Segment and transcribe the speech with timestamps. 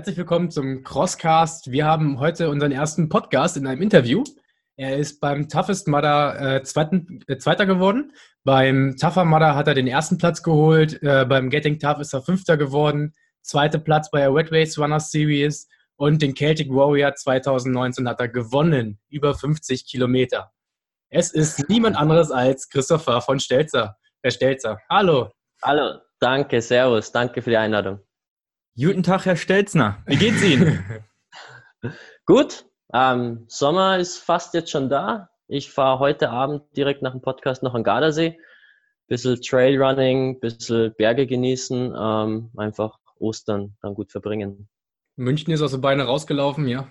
[0.00, 1.70] Herzlich willkommen zum Crosscast.
[1.70, 4.24] Wir haben heute unseren ersten Podcast in einem Interview.
[4.76, 8.10] Er ist beim Toughest Mudder äh, zweiten, äh, Zweiter geworden.
[8.42, 11.02] Beim Tougher Mudder hat er den ersten Platz geholt.
[11.02, 13.14] Äh, beim Getting Tough ist er Fünfter geworden.
[13.42, 15.68] Zweiter Platz bei der Wet Race Runners Series.
[15.96, 18.98] Und den Celtic Warrior 2019 hat er gewonnen.
[19.10, 20.50] Über 50 Kilometer.
[21.10, 23.98] Es ist niemand anderes als Christopher von Stelzer.
[24.22, 25.30] Herr Stelzer, hallo.
[25.62, 28.00] Hallo, danke, servus, danke für die Einladung.
[28.82, 30.02] Guten Tag, Herr Stelzner.
[30.06, 30.82] Wie geht's Ihnen?
[32.26, 32.64] Gut.
[32.94, 35.28] Ähm, Sommer ist fast jetzt schon da.
[35.48, 38.38] Ich fahre heute Abend direkt nach dem Podcast noch an Gardasee.
[39.06, 44.66] Bisschen Trailrunning, bisschen Berge genießen, ähm, einfach Ostern dann gut verbringen.
[45.16, 46.88] München ist aus den Beinen rausgelaufen, ja?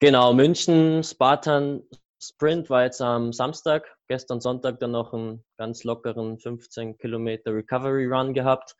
[0.00, 1.84] Genau, München, Spartan
[2.20, 3.96] Sprint war jetzt am Samstag.
[4.08, 8.74] Gestern Sonntag dann noch einen ganz lockeren 15 Kilometer Recovery Run gehabt.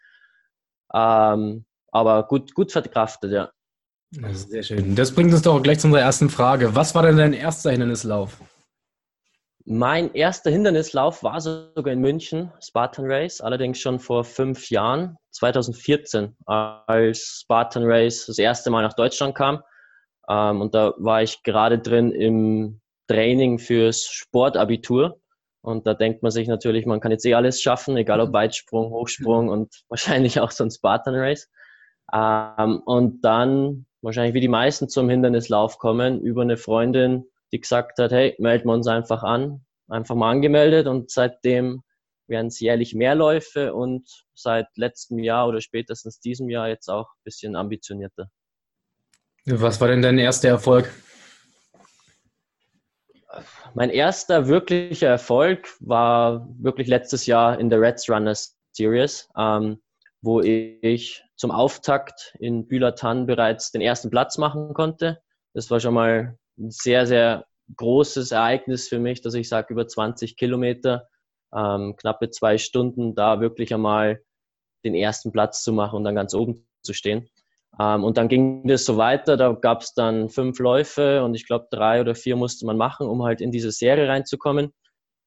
[0.95, 3.51] Ähm, aber gut, gut verkraftet, ja.
[4.33, 4.97] Sehr schön.
[4.97, 6.75] Das bringt uns doch gleich zu unserer ersten Frage.
[6.75, 8.41] Was war denn dein erster Hindernislauf?
[9.67, 16.37] Mein erster Hindernislauf war sogar in München, Spartan Race, allerdings schon vor fünf Jahren, 2014,
[16.47, 19.63] als Spartan Race das erste Mal nach Deutschland kam.
[20.29, 25.20] Ähm, und da war ich gerade drin im Training fürs Sportabitur.
[25.63, 28.35] Und da denkt man sich natürlich, man kann jetzt eh alles schaffen, egal ob mhm.
[28.35, 31.51] Weitsprung, Hochsprung und wahrscheinlich auch so ein Spartan Race.
[32.13, 37.99] Ähm, und dann wahrscheinlich wie die meisten zum Hindernislauf kommen, über eine Freundin, die gesagt
[37.99, 41.83] hat, hey, melden wir uns einfach an, einfach mal angemeldet und seitdem
[42.27, 47.09] werden es jährlich mehr Läufe und seit letztem Jahr oder spätestens diesem Jahr jetzt auch
[47.09, 48.31] ein bisschen ambitionierter.
[49.47, 50.91] Was war denn dein erster Erfolg?
[53.75, 59.81] Mein erster wirklicher Erfolg war wirklich letztes Jahr in der Reds Runners Series, ähm,
[60.23, 65.23] wo ich zum Auftakt in Bülatan bereits den ersten Platz machen konnte.
[65.55, 67.47] Das war schon mal ein sehr, sehr
[67.77, 71.09] großes Ereignis für mich, dass ich sage, über 20 Kilometer,
[71.55, 74.23] ähm, knappe zwei Stunden, da wirklich einmal
[74.85, 77.29] den ersten Platz zu machen und dann ganz oben zu stehen.
[77.79, 79.37] Ähm, und dann ging das so weiter.
[79.37, 83.07] Da gab es dann fünf Läufe und ich glaube drei oder vier musste man machen,
[83.07, 84.73] um halt in diese Serie reinzukommen.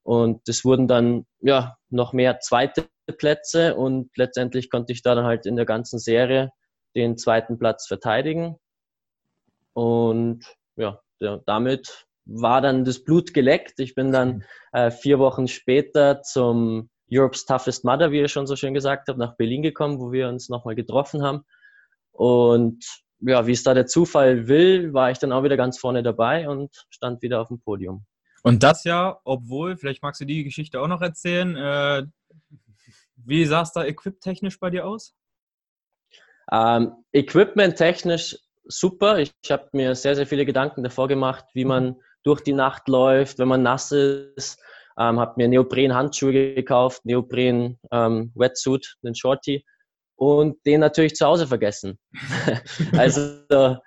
[0.03, 2.87] Und es wurden dann ja noch mehr zweite
[3.17, 6.51] Plätze und letztendlich konnte ich da dann halt in der ganzen Serie
[6.95, 8.57] den zweiten Platz verteidigen.
[9.73, 10.99] Und ja,
[11.45, 13.79] damit war dann das Blut geleckt.
[13.79, 18.55] Ich bin dann äh, vier Wochen später zum Europe's Toughest Mother, wie ihr schon so
[18.55, 21.43] schön gesagt habt, nach Berlin gekommen, wo wir uns nochmal getroffen haben.
[22.13, 22.85] Und
[23.19, 26.47] ja, wie es da der Zufall will, war ich dann auch wieder ganz vorne dabei
[26.47, 28.05] und stand wieder auf dem Podium.
[28.43, 32.03] Und das ja, obwohl, vielleicht magst du die Geschichte auch noch erzählen, äh,
[33.15, 35.15] wie sah es da equiptechnisch bei dir aus?
[36.51, 39.19] Ähm, Equipment-technisch super.
[39.19, 42.87] Ich, ich habe mir sehr, sehr viele Gedanken davor gemacht, wie man durch die Nacht
[42.89, 44.61] läuft, wenn man nass ist.
[44.97, 49.65] Ähm, habe mir Neopren-Handschuhe gekauft, Neopren-Wetsuit, ähm, einen Shorty
[50.15, 51.99] und den natürlich zu Hause vergessen.
[52.97, 53.79] also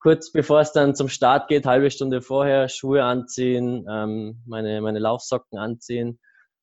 [0.00, 4.98] kurz bevor es dann zum Start geht, halbe Stunde vorher, Schuhe anziehen, ähm, meine, meine
[4.98, 6.18] Laufsocken anziehen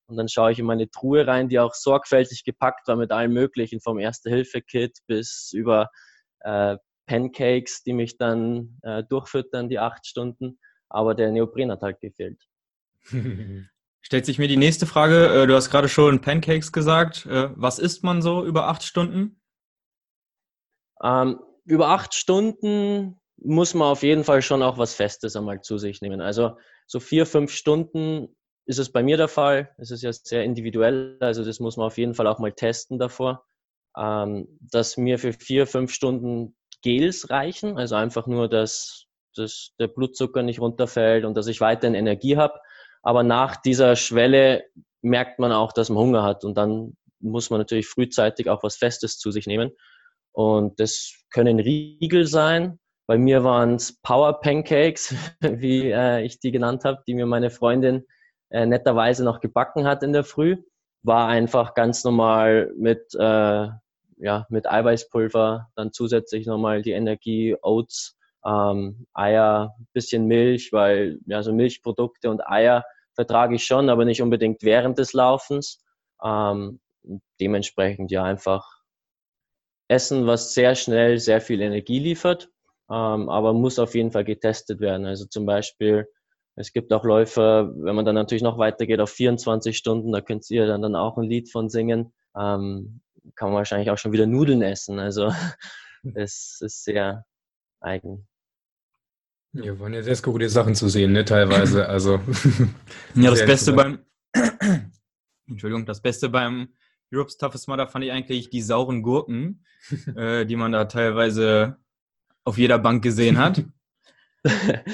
[0.06, 3.32] und dann schaue ich in meine Truhe rein, die auch sorgfältig gepackt war mit allem
[3.32, 5.90] Möglichen, vom Erste-Hilfe-Kit bis über
[6.40, 6.76] äh,
[7.06, 10.58] Pancakes, die mich dann äh, durchfüttern, die acht Stunden.
[10.88, 12.42] Aber der Neopren hat halt gefehlt.
[14.04, 15.28] Stellt sich mir die nächste Frage.
[15.28, 17.24] Äh, du hast gerade schon Pancakes gesagt.
[17.24, 19.40] Äh, was isst man so über acht Stunden?
[21.02, 25.78] Ähm, über acht Stunden muss man auf jeden Fall schon auch was Festes einmal zu
[25.78, 26.20] sich nehmen.
[26.20, 29.74] Also so vier, fünf Stunden ist es bei mir der Fall.
[29.78, 32.98] Es ist ja sehr individuell, also das muss man auf jeden Fall auch mal testen
[32.98, 33.46] davor.
[33.96, 39.88] Ähm, dass mir für vier, fünf Stunden Gels reichen, also einfach nur, dass, dass der
[39.88, 42.60] Blutzucker nicht runterfällt und dass ich weiterhin Energie habe.
[43.04, 44.64] Aber nach dieser Schwelle
[45.02, 48.76] merkt man auch, dass man Hunger hat und dann muss man natürlich frühzeitig auch was
[48.76, 49.70] Festes zu sich nehmen.
[50.32, 52.80] Und das können Riegel sein.
[53.06, 57.50] Bei mir waren es Power Pancakes, wie äh, ich die genannt habe, die mir meine
[57.50, 58.06] Freundin
[58.50, 60.56] äh, netterweise noch gebacken hat in der Früh.
[61.02, 63.68] War einfach ganz normal mit, äh,
[64.16, 68.16] ja, mit Eiweißpulver, dann zusätzlich nochmal die Energie, Oats,
[68.46, 72.84] ähm, Eier, bisschen Milch, weil ja, so Milchprodukte und Eier
[73.14, 75.82] vertrage ich schon, aber nicht unbedingt während des Laufens.
[76.22, 76.80] Ähm,
[77.40, 78.66] dementsprechend ja einfach
[79.88, 82.50] Essen, was sehr schnell sehr viel Energie liefert,
[82.90, 85.06] ähm, aber muss auf jeden Fall getestet werden.
[85.06, 86.06] Also zum Beispiel,
[86.56, 90.48] es gibt auch Läufer, wenn man dann natürlich noch weitergeht auf 24 Stunden, da könnt
[90.50, 93.00] ihr dann, dann auch ein Lied von singen, ähm,
[93.34, 94.98] kann man wahrscheinlich auch schon wieder Nudeln essen.
[94.98, 95.32] Also
[96.14, 97.24] es ist sehr
[97.80, 98.26] eigen.
[99.54, 101.88] Ja, waren ja sehr skurrile Sachen zu sehen, ne, teilweise.
[101.94, 102.20] Also.
[103.14, 104.00] ja, das Beste beim.
[105.46, 106.68] Entschuldigung, das Beste beim
[107.12, 109.64] Europe's Toughest Mudder fand ich eigentlich die sauren Gurken,
[110.16, 111.76] äh, die man da teilweise
[112.44, 113.64] auf jeder Bank gesehen hat.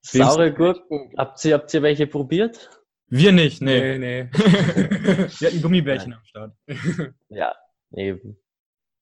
[0.00, 2.70] Saure Gurken, habt ihr, habt ihr welche probiert?
[3.08, 3.98] Wir nicht, nee.
[3.98, 4.30] nee, nee.
[4.32, 6.18] Wir hatten Gummibärchen Nein.
[6.18, 6.56] am Start.
[7.28, 7.54] ja,
[7.92, 8.38] eben.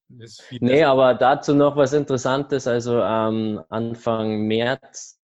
[0.08, 2.66] Nee, aber dazu noch was Interessantes.
[2.66, 5.20] Also ähm, Anfang März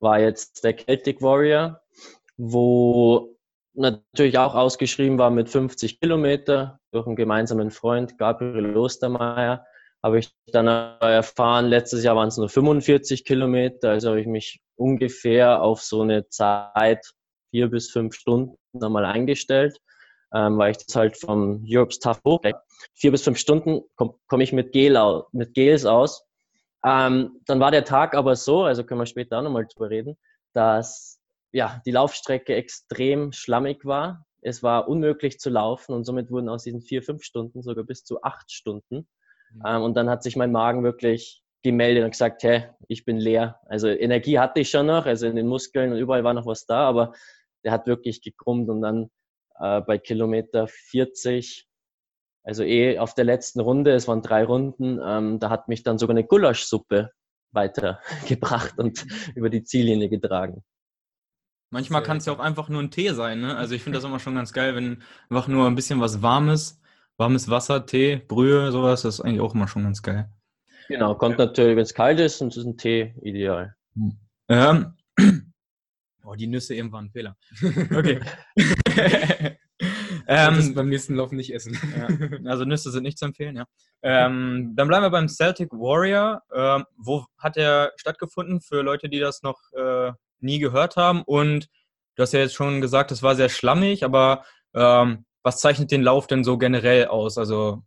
[0.00, 1.80] war jetzt der Celtic Warrior,
[2.36, 3.36] wo
[3.74, 9.66] natürlich auch ausgeschrieben war mit 50 Kilometer durch einen gemeinsamen Freund, Gabriel Ostermeier.
[10.02, 14.60] Habe ich dann erfahren, letztes Jahr waren es nur 45 Kilometer, also habe ich mich
[14.76, 17.12] ungefähr auf so eine Zeit
[17.50, 19.78] vier bis fünf Stunden nochmal eingestellt,
[20.34, 22.40] ähm, weil ich das halt vom Europe's Tough hoch
[22.94, 26.24] vier bis fünf Stunden komme komm ich mit, Gel aus, mit Gels aus.
[26.84, 30.16] Ähm, dann war der Tag aber so, also können wir später auch nochmal drüber reden,
[30.52, 31.20] dass
[31.52, 34.26] ja, die Laufstrecke extrem schlammig war.
[34.42, 38.04] Es war unmöglich zu laufen und somit wurden aus diesen vier, fünf Stunden sogar bis
[38.04, 39.08] zu acht Stunden.
[39.52, 39.62] Mhm.
[39.64, 43.60] Ähm, und dann hat sich mein Magen wirklich gemeldet und gesagt, hey, ich bin leer.
[43.66, 46.66] Also Energie hatte ich schon noch, also in den Muskeln und überall war noch was
[46.66, 47.14] da, aber
[47.64, 49.10] der hat wirklich gekrummt und dann
[49.60, 51.68] äh, bei Kilometer 40
[52.44, 55.98] also eh auf der letzten Runde, es waren drei Runden, ähm, da hat mich dann
[55.98, 57.10] sogar eine Gulaschsuppe
[57.52, 60.62] weitergebracht und über die Ziellinie getragen.
[61.70, 63.40] Manchmal kann es ja auch einfach nur ein Tee sein.
[63.40, 63.56] Ne?
[63.56, 66.80] Also ich finde das immer schon ganz geil, wenn einfach nur ein bisschen was Warmes,
[67.16, 70.30] warmes Wasser, Tee, Brühe, sowas, das ist eigentlich auch immer schon ganz geil.
[70.88, 73.74] Genau, kommt natürlich, wenn es kalt ist, und es ist ein Tee ideal.
[73.94, 74.18] Hm.
[74.48, 74.94] Ähm.
[76.24, 77.36] Oh, die Nüsse eben waren ein Fehler.
[77.94, 78.20] Okay.
[80.26, 81.78] ähm, beim nächsten Lauf nicht essen.
[81.96, 82.08] ja,
[82.50, 83.66] also Nüsse sind nicht zu empfehlen, ja.
[84.02, 86.42] Ähm, dann bleiben wir beim Celtic Warrior.
[86.54, 91.22] Ähm, wo hat er stattgefunden für Leute, die das noch äh, nie gehört haben?
[91.22, 91.68] Und
[92.14, 94.44] du hast ja jetzt schon gesagt, es war sehr schlammig, aber
[94.74, 97.36] ähm, was zeichnet den Lauf denn so generell aus?
[97.36, 97.82] Also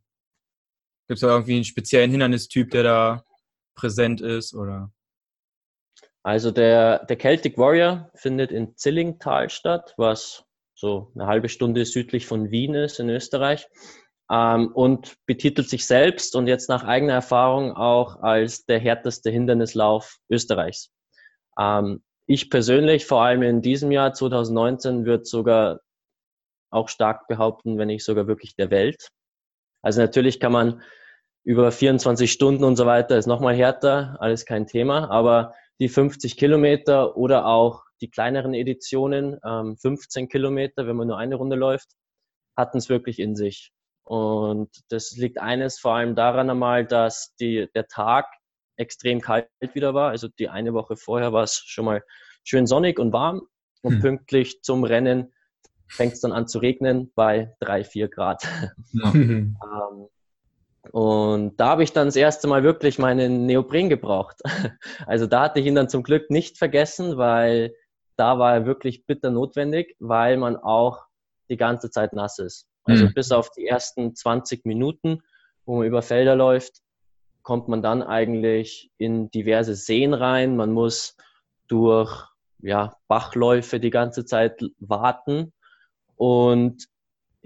[1.08, 3.24] gibt es da irgendwie einen speziellen Hindernistyp, der da
[3.76, 4.54] präsent ist?
[4.54, 4.92] Oder?
[6.24, 10.44] Also der, der Celtic Warrior findet in Zillingtal statt, was
[10.76, 13.68] so eine halbe Stunde südlich von Wien ist in Österreich
[14.32, 20.18] ähm, und betitelt sich selbst und jetzt nach eigener Erfahrung auch als der härteste Hindernislauf
[20.30, 20.92] Österreichs.
[21.60, 25.80] Ähm, ich persönlich, vor allem in diesem Jahr 2019, würde sogar
[26.70, 29.08] auch stark behaupten, wenn nicht sogar wirklich der Welt.
[29.82, 30.82] Also natürlich kann man
[31.46, 36.38] über 24 Stunden und so weiter ist nochmal härter, alles kein Thema, aber die 50
[36.38, 41.90] Kilometer oder auch die kleineren Editionen, ähm, 15 Kilometer, wenn man nur eine Runde läuft,
[42.56, 43.72] hatten es wirklich in sich.
[44.04, 48.26] Und das liegt eines vor allem daran einmal, dass die, der Tag
[48.78, 50.10] extrem kalt wieder war.
[50.10, 52.04] Also die eine Woche vorher war es schon mal
[52.44, 53.42] schön sonnig und warm.
[53.82, 54.02] Und hm.
[54.02, 55.34] pünktlich zum Rennen
[55.88, 58.48] fängt es dann an zu regnen bei drei, vier Grad.
[58.94, 59.12] Ja.
[59.14, 59.56] ähm,
[60.92, 64.42] und da habe ich dann das erste Mal wirklich meinen Neopren gebraucht.
[65.06, 67.74] Also da hatte ich ihn dann zum Glück nicht vergessen, weil
[68.18, 71.06] da war er wirklich bitter notwendig, weil man auch
[71.50, 72.68] die ganze Zeit nass ist.
[72.84, 73.14] Also mhm.
[73.14, 75.22] bis auf die ersten 20 Minuten,
[75.66, 76.82] wo man über Felder läuft,
[77.44, 80.58] kommt man dann eigentlich in diverse Seen rein.
[80.58, 81.16] Man muss
[81.68, 82.28] durch
[82.60, 85.54] ja, Bachläufe die ganze Zeit warten
[86.16, 86.88] und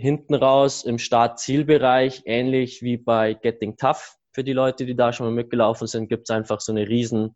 [0.01, 5.27] hinten raus im Start-Zielbereich, ähnlich wie bei Getting Tough, für die Leute, die da schon
[5.27, 7.35] mal mitgelaufen sind, gibt es einfach so eine riesen,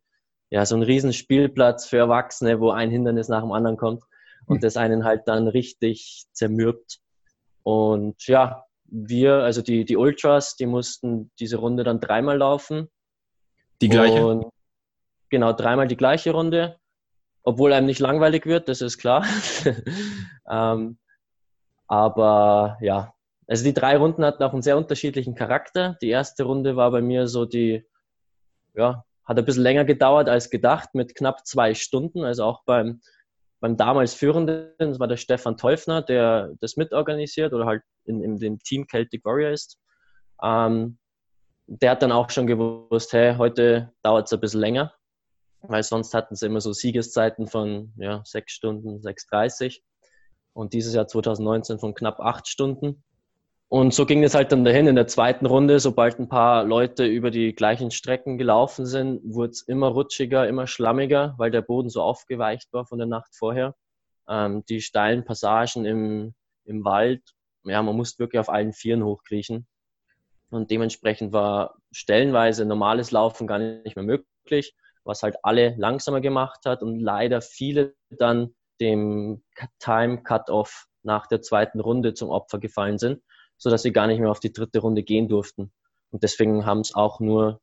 [0.50, 4.04] ja, so einen riesen Spielplatz für Erwachsene, wo ein Hindernis nach dem anderen kommt
[4.46, 7.00] und das einen halt dann richtig zermürbt.
[7.64, 12.90] Und ja, wir, also die, die Ultras, die mussten diese Runde dann dreimal laufen.
[13.82, 14.26] Die gleiche?
[14.26, 14.46] Und
[15.30, 16.78] genau, dreimal die gleiche Runde.
[17.44, 19.26] Obwohl einem nicht langweilig wird, das ist klar.
[20.50, 20.98] ähm,
[21.88, 23.14] aber ja,
[23.48, 25.98] also die drei Runden hatten auch einen sehr unterschiedlichen Charakter.
[26.02, 27.86] Die erste Runde war bei mir so die,
[28.74, 32.24] ja, hat ein bisschen länger gedauert als gedacht, mit knapp zwei Stunden.
[32.24, 33.02] Also auch beim,
[33.60, 38.38] beim damals Führenden, das war der Stefan Teufner, der das mitorganisiert oder halt in, in
[38.38, 39.80] dem Team Celtic Warrior ist.
[40.42, 40.98] Ähm,
[41.68, 44.94] der hat dann auch schon gewusst, hey, heute dauert es ein bisschen länger,
[45.62, 49.82] weil sonst hatten sie immer so Siegeszeiten von ja, sechs Stunden, 6,30
[50.56, 53.04] und dieses Jahr 2019 von knapp acht Stunden.
[53.68, 54.88] Und so ging es halt dann dahin.
[54.88, 59.52] In der zweiten Runde, sobald ein paar Leute über die gleichen Strecken gelaufen sind, wurde
[59.52, 63.76] es immer rutschiger, immer schlammiger, weil der Boden so aufgeweicht war von der Nacht vorher.
[64.30, 66.34] Ähm, die steilen Passagen im,
[66.64, 67.22] im Wald,
[67.66, 69.68] ja, man musste wirklich auf allen Vieren hochkriechen.
[70.52, 76.62] Und dementsprechend war stellenweise normales Laufen gar nicht mehr möglich, was halt alle langsamer gemacht
[76.66, 79.44] hat und leider viele dann dem
[79.80, 83.22] Time Cut-Off nach der zweiten Runde zum Opfer gefallen sind,
[83.58, 85.72] sodass sie gar nicht mehr auf die dritte Runde gehen durften.
[86.10, 87.62] Und deswegen haben es auch nur,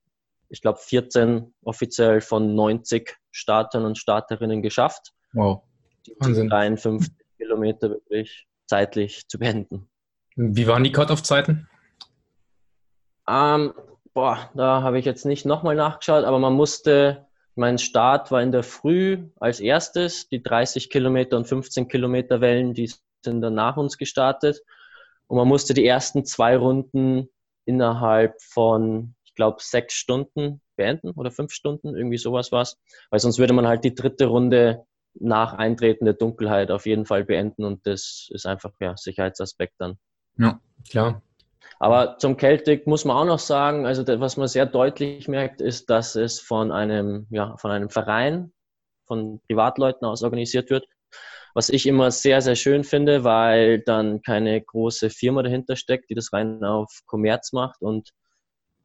[0.49, 5.13] ich glaube, 14 offiziell von 90 Startern und Starterinnen geschafft.
[5.33, 5.63] Wow.
[6.19, 6.49] Wahnsinn.
[6.49, 9.89] 53 Kilometer wirklich zeitlich zu beenden.
[10.37, 11.69] Wie waren die Cut-Off-Zeiten?
[13.29, 13.73] Ähm,
[14.15, 18.53] boah, da habe ich jetzt nicht nochmal nachgeschaut, aber man musste, mein Start war in
[18.53, 22.91] der Früh als erstes, die 30 Kilometer und 15 Kilometer Wellen, die
[23.25, 24.63] sind dann nach uns gestartet.
[25.27, 27.29] Und man musste die ersten zwei Runden
[27.65, 32.67] innerhalb von, ich glaube, sechs Stunden beenden oder fünf Stunden, irgendwie sowas war.
[33.11, 37.25] Weil sonst würde man halt die dritte Runde nach Eintreten der Dunkelheit auf jeden Fall
[37.25, 39.99] beenden und das ist einfach ja Sicherheitsaspekt dann.
[40.39, 41.23] Ja, klar.
[41.79, 45.91] Aber zum Celtic muss man auch noch sagen, also was man sehr deutlich merkt, ist,
[45.91, 48.53] dass es von einem, ja, von einem Verein,
[49.07, 50.87] von Privatleuten aus organisiert wird.
[51.55, 56.15] Was ich immer sehr, sehr schön finde, weil dann keine große Firma dahinter steckt, die
[56.15, 58.11] das rein auf Kommerz macht und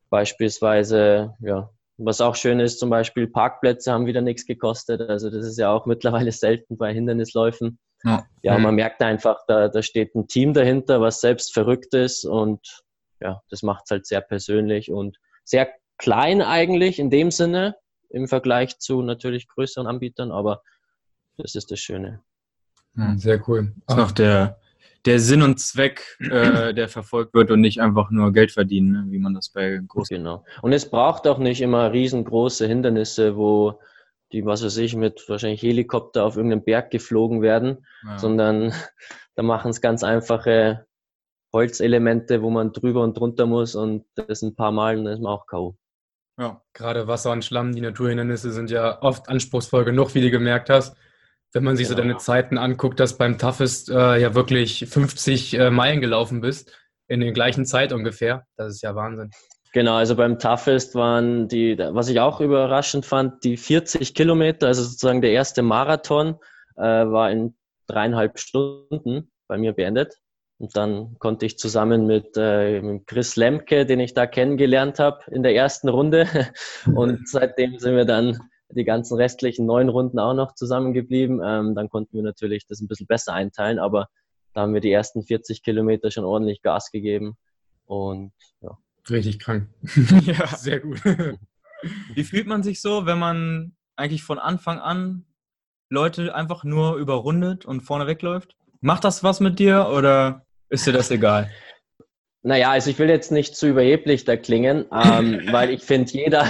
[0.09, 5.01] beispielsweise, ja, was auch schön ist, zum Beispiel Parkplätze haben wieder nichts gekostet.
[5.01, 7.79] Also das ist ja auch mittlerweile selten bei Hindernisläufen.
[8.03, 12.25] Ja, ja man merkt einfach, da, da steht ein Team dahinter, was selbst verrückt ist
[12.25, 12.83] und
[13.19, 17.75] ja, das macht es halt sehr persönlich und sehr klein eigentlich in dem Sinne
[18.09, 20.61] im Vergleich zu natürlich größeren Anbietern, aber
[21.37, 22.21] das ist das Schöne.
[22.95, 23.73] Ja, sehr cool.
[23.85, 24.59] Das ist noch der,
[25.05, 29.05] der Sinn und Zweck, äh, der verfolgt wird und nicht einfach nur Geld verdienen, ne,
[29.09, 30.17] wie man das bei großen.
[30.17, 30.43] Genau.
[30.61, 33.79] Und es braucht auch nicht immer riesengroße Hindernisse, wo
[34.31, 38.17] die, was weiß ich, mit wahrscheinlich Helikopter auf irgendeinen Berg geflogen werden, ja.
[38.17, 38.73] sondern
[39.35, 40.85] da machen es ganz einfache
[41.53, 45.21] Holzelemente, wo man drüber und drunter muss und das ein paar Mal und dann ist
[45.21, 45.77] man auch K.O.
[46.39, 50.69] Ja, gerade Wasser und Schlamm, die Naturhindernisse sind ja oft anspruchsvoll genug, wie du gemerkt
[50.69, 50.95] hast.
[51.51, 51.97] Wenn man sich genau.
[51.97, 56.77] so deine Zeiten anguckt, dass beim Toughest äh, ja wirklich 50 äh, Meilen gelaufen bist,
[57.07, 59.31] in der gleichen Zeit ungefähr, das ist ja Wahnsinn.
[59.77, 64.81] Genau, also beim Toughest waren die, was ich auch überraschend fand, die 40 Kilometer, also
[64.81, 66.39] sozusagen der erste Marathon,
[66.77, 67.55] äh, war in
[67.85, 70.15] dreieinhalb Stunden bei mir beendet.
[70.57, 75.19] Und dann konnte ich zusammen mit, äh, mit Chris Lemke, den ich da kennengelernt habe
[75.29, 76.25] in der ersten Runde.
[76.95, 81.39] Und seitdem sind wir dann die ganzen restlichen neun Runden auch noch zusammengeblieben.
[81.45, 84.07] Ähm, dann konnten wir natürlich das ein bisschen besser einteilen, aber
[84.55, 87.37] da haben wir die ersten 40 Kilometer schon ordentlich Gas gegeben.
[87.85, 88.75] Und ja.
[89.09, 89.69] Richtig krank.
[90.25, 91.01] ja, sehr gut.
[92.13, 95.25] Wie fühlt man sich so, wenn man eigentlich von Anfang an
[95.89, 98.55] Leute einfach nur überrundet und vorne wegläuft?
[98.81, 101.49] Macht das was mit dir oder ist dir das egal?
[102.43, 106.47] Naja, also ich will jetzt nicht zu überheblich da klingen, ähm, weil ich finde, jeder,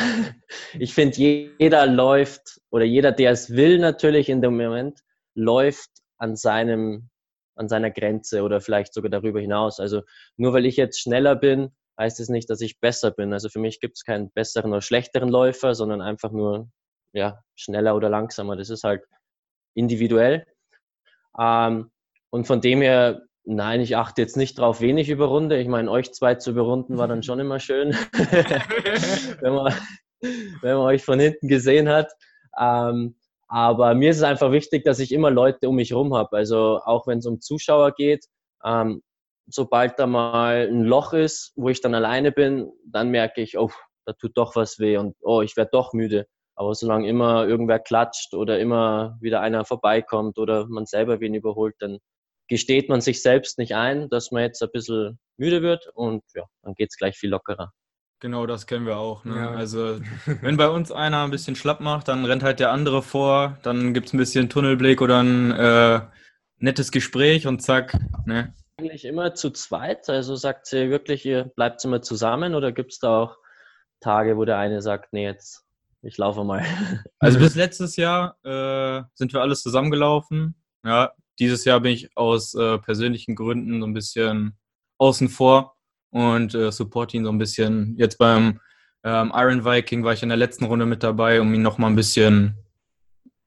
[0.77, 4.99] ich finde, jeder läuft oder jeder, der es will, natürlich in dem Moment,
[5.33, 7.09] läuft an seinem,
[7.55, 9.79] an seiner Grenze oder vielleicht sogar darüber hinaus.
[9.79, 10.03] Also
[10.35, 13.33] nur weil ich jetzt schneller bin, heißt es nicht, dass ich besser bin.
[13.33, 16.69] Also für mich gibt es keinen besseren oder schlechteren Läufer, sondern einfach nur
[17.13, 18.55] ja, schneller oder langsamer.
[18.55, 19.03] Das ist halt
[19.73, 20.45] individuell.
[21.39, 21.91] Ähm,
[22.29, 25.57] und von dem her Nein, ich achte jetzt nicht drauf, wen ich überrunde.
[25.57, 27.91] Ich meine, euch zwei zu überrunden war dann schon immer schön,
[29.41, 29.73] wenn, man,
[30.19, 32.11] wenn man euch von hinten gesehen hat.
[32.59, 33.15] Ähm,
[33.47, 36.35] aber mir ist es einfach wichtig, dass ich immer Leute um mich herum habe.
[36.35, 38.25] Also auch wenn es um Zuschauer geht,
[38.65, 39.01] ähm,
[39.47, 43.71] sobald da mal ein Loch ist, wo ich dann alleine bin, dann merke ich, oh,
[44.05, 46.27] da tut doch was weh und oh, ich werde doch müde.
[46.55, 51.75] Aber solange immer irgendwer klatscht oder immer wieder einer vorbeikommt oder man selber wen überholt,
[51.79, 51.99] dann
[52.47, 56.43] gesteht man sich selbst nicht ein, dass man jetzt ein bisschen müde wird und ja,
[56.63, 57.71] dann geht es gleich viel lockerer.
[58.19, 59.25] Genau, das kennen wir auch.
[59.25, 59.35] Ne?
[59.35, 59.51] Ja.
[59.51, 59.99] Also,
[60.41, 63.93] wenn bei uns einer ein bisschen schlapp macht, dann rennt halt der andere vor, dann
[63.93, 66.01] gibt es ein bisschen Tunnelblick oder ein äh,
[66.57, 67.95] nettes Gespräch und zack.
[68.25, 68.55] Ne?
[68.79, 70.07] Eigentlich immer zu zweit.
[70.07, 73.37] Also sagt sie wirklich, ihr bleibt immer zusammen oder gibt es da auch
[73.99, 75.65] Tage, wo der eine sagt, nee, jetzt,
[76.03, 76.63] ich laufe mal.
[77.19, 80.61] Also bis letztes Jahr äh, sind wir alles zusammengelaufen.
[80.85, 84.59] Ja, dieses Jahr bin ich aus äh, persönlichen Gründen so ein bisschen
[84.99, 85.75] außen vor
[86.11, 87.95] und äh, support ihn so ein bisschen.
[87.97, 88.59] Jetzt beim
[89.03, 91.95] ähm, Iron Viking war ich in der letzten Runde mit dabei, um ihn nochmal ein
[91.95, 92.57] bisschen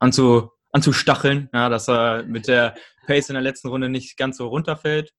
[0.00, 2.74] anzu, anzustacheln, ja, dass er mit der
[3.06, 5.12] Pace in der letzten Runde nicht ganz so runterfällt.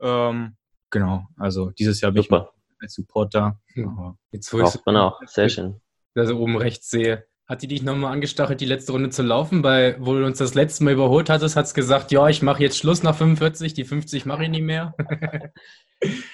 [0.00, 0.56] Ähm,
[0.90, 2.52] genau, also dieses Jahr bin Super.
[2.52, 3.60] ich als Support da.
[3.74, 4.16] Ja.
[4.30, 5.80] Jetzt wo ich man auch, sehr schön.
[6.14, 9.62] Also oben rechts sehe, Hat die dich nochmal angestachelt, die letzte Runde zu laufen?
[9.62, 12.62] Weil, wo du uns das letzte Mal überholt hattest, hat es gesagt, ja, ich mache
[12.62, 14.94] jetzt Schluss nach 45, die 50 mache ich nie mehr.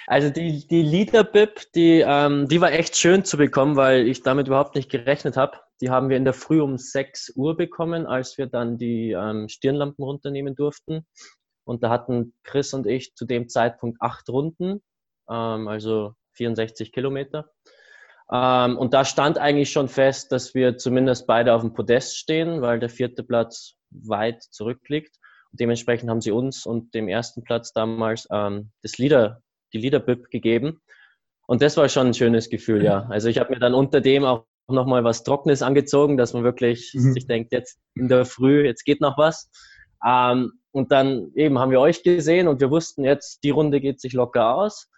[0.09, 4.49] also die, die Leader-Bib, die, ähm, die war echt schön zu bekommen, weil ich damit
[4.49, 5.59] überhaupt nicht gerechnet habe.
[5.81, 9.49] Die haben wir in der Früh um 6 Uhr bekommen, als wir dann die ähm,
[9.49, 11.07] Stirnlampen runternehmen durften.
[11.65, 14.83] Und da hatten Chris und ich zu dem Zeitpunkt acht Runden,
[15.29, 17.51] ähm, also 64 Kilometer.
[18.31, 22.63] Ähm, und da stand eigentlich schon fest, dass wir zumindest beide auf dem Podest stehen,
[22.63, 25.17] weil der vierte Platz weit zurückliegt.
[25.53, 29.43] Und dementsprechend haben sie uns und dem ersten Platz damals ähm, das Lieder,
[29.73, 30.81] die Liederbib gegeben.
[31.47, 33.07] Und das war schon ein schönes Gefühl, ja.
[33.11, 36.93] Also ich habe mir dann unter dem auch nochmal was Trockenes angezogen, dass man wirklich
[36.95, 37.13] mhm.
[37.13, 39.51] sich denkt, jetzt in der Früh, jetzt geht noch was.
[40.07, 44.01] Ähm, und dann eben haben wir euch gesehen und wir wussten jetzt, die Runde geht
[44.01, 44.91] sich locker aus.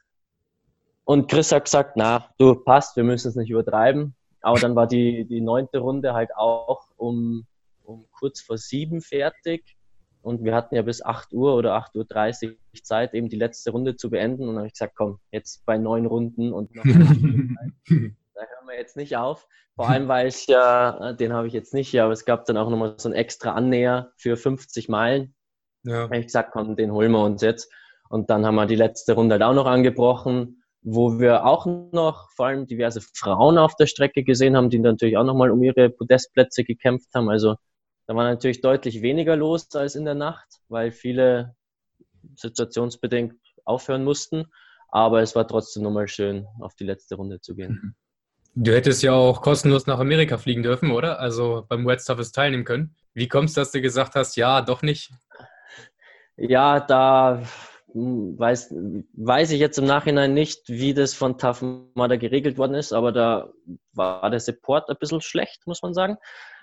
[1.05, 4.15] Und Chris hat gesagt, na, du passt, wir müssen es nicht übertreiben.
[4.41, 7.47] Aber dann war die, die neunte Runde halt auch um,
[7.85, 9.77] um kurz vor sieben fertig.
[10.23, 13.97] Und wir hatten ja bis 8 Uhr oder 8.30 Uhr Zeit, eben die letzte Runde
[13.97, 14.43] zu beenden.
[14.43, 16.85] Und dann habe ich gesagt, komm, jetzt bei neun Runden und noch
[18.37, 19.49] da hören wir jetzt nicht auf.
[19.75, 22.57] Vor allem, weil ich ja, den habe ich jetzt nicht hier, aber es gab dann
[22.57, 25.35] auch nochmal so ein extra Annäher für 50 Meilen.
[25.83, 26.03] Ja.
[26.03, 27.73] Habe ich gesagt, komm, den holen wir uns jetzt.
[28.09, 32.31] Und dann haben wir die letzte Runde halt auch noch angebrochen wo wir auch noch
[32.31, 35.91] vor allem diverse Frauen auf der Strecke gesehen haben, die natürlich auch nochmal um ihre
[35.91, 37.29] Podestplätze gekämpft haben.
[37.29, 37.57] Also
[38.07, 41.57] da war natürlich deutlich weniger los als in der Nacht, weil viele
[42.37, 44.45] situationsbedingt aufhören mussten.
[44.89, 47.97] Aber es war trotzdem nochmal schön, auf die letzte Runde zu gehen.
[48.59, 51.21] Du hättest ja auch kostenlos nach Amerika fliegen dürfen, oder?
[51.21, 52.97] Also beim Wet Toughest teilnehmen können.
[53.13, 55.11] Wie kommst du, dass du gesagt hast, ja, doch nicht?
[56.39, 57.43] Ja, da
[57.93, 58.75] weiß,
[59.13, 61.61] weiß ich jetzt im Nachhinein nicht, wie das von Tough
[61.95, 63.53] Mudder geregelt worden ist, aber da
[63.93, 66.17] war der Support ein bisschen schlecht, muss man sagen.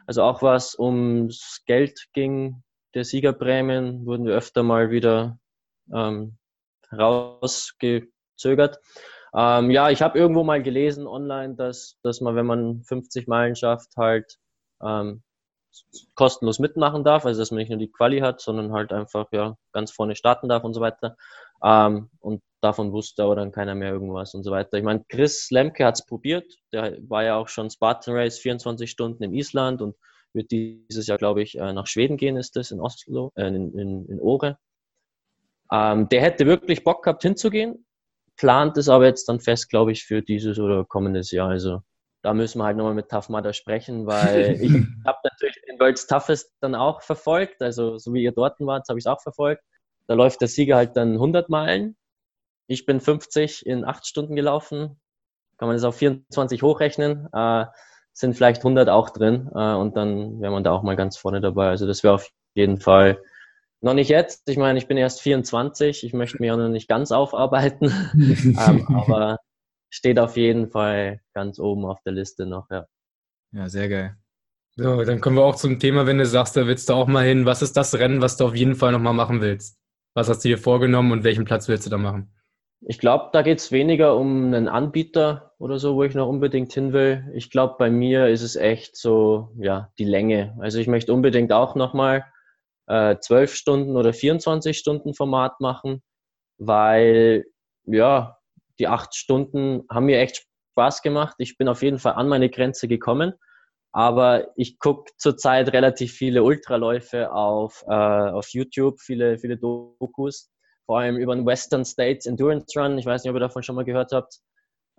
[0.07, 2.63] Also auch was ums Geld ging,
[2.95, 5.37] der Siegerprämien, wurden wir öfter mal wieder
[5.93, 6.37] ähm,
[6.91, 8.79] rausgezögert.
[9.35, 13.55] Ähm, ja, ich habe irgendwo mal gelesen online, dass, dass man, wenn man 50 Meilen
[13.55, 14.37] schafft, halt
[14.81, 15.23] ähm,
[16.15, 19.55] kostenlos mitmachen darf, also dass man nicht nur die Quali hat, sondern halt einfach ja
[19.71, 21.15] ganz vorne starten darf und so weiter.
[21.63, 24.77] Ähm, und davon wusste aber dann keiner mehr irgendwas und so weiter.
[24.77, 28.89] Ich meine, Chris Lemke hat es probiert, der war ja auch schon Spartan Race 24
[28.89, 29.95] Stunden in Island und
[30.33, 33.77] wird dieses Jahr, glaube ich, äh, nach Schweden gehen, ist das in Oslo, äh, in,
[33.77, 34.57] in, in Ore.
[35.71, 37.85] Ähm, der hätte wirklich Bock gehabt hinzugehen,
[38.37, 41.49] plant es aber jetzt dann fest, glaube ich, für dieses oder kommendes Jahr.
[41.49, 41.81] Also
[42.21, 44.71] da müssen wir halt nochmal mit Tough Mudder sprechen, weil ich
[45.05, 48.99] habe natürlich den World's Toughest dann auch verfolgt, also so wie ihr dort wart, habe
[48.99, 49.63] ich es auch verfolgt.
[50.07, 51.95] Da läuft der Sieger halt dann 100 Meilen.
[52.67, 54.99] Ich bin 50 in 8 Stunden gelaufen.
[55.57, 57.27] Kann man das auf 24 hochrechnen.
[57.31, 57.65] Äh,
[58.13, 61.41] sind vielleicht 100 auch drin äh, und dann wäre man da auch mal ganz vorne
[61.41, 61.69] dabei.
[61.69, 63.19] Also das wäre auf jeden Fall
[63.83, 64.47] noch nicht jetzt.
[64.49, 66.03] Ich meine, ich bin erst 24.
[66.03, 67.91] Ich möchte mich auch noch nicht ganz aufarbeiten.
[68.15, 69.37] ähm, aber
[69.89, 72.85] steht auf jeden Fall ganz oben auf der Liste noch, ja.
[73.51, 74.15] Ja, sehr geil.
[74.75, 77.23] So, dann kommen wir auch zum Thema, wenn du sagst, da willst du auch mal
[77.23, 77.45] hin.
[77.45, 79.77] Was ist das Rennen, was du auf jeden Fall nochmal machen willst?
[80.15, 82.33] Was hast du dir vorgenommen und welchen Platz willst du da machen?
[82.81, 86.73] Ich glaube, da geht es weniger um einen Anbieter oder so, wo ich noch unbedingt
[86.73, 87.31] hin will.
[87.35, 90.57] Ich glaube, bei mir ist es echt so, ja, die Länge.
[90.59, 92.25] Also ich möchte unbedingt auch nochmal
[92.87, 96.01] äh, 12 Stunden oder 24 Stunden Format machen,
[96.57, 97.45] weil,
[97.85, 98.37] ja,
[98.79, 101.35] die acht Stunden haben mir echt Spaß gemacht.
[101.37, 103.33] Ich bin auf jeden Fall an meine Grenze gekommen.
[103.95, 110.49] Aber ich gucke zurzeit relativ viele Ultraläufe auf, äh, auf YouTube, viele, viele Dokus,
[110.87, 112.97] vor allem über den Western States Endurance Run.
[112.97, 114.39] Ich weiß nicht, ob ihr davon schon mal gehört habt.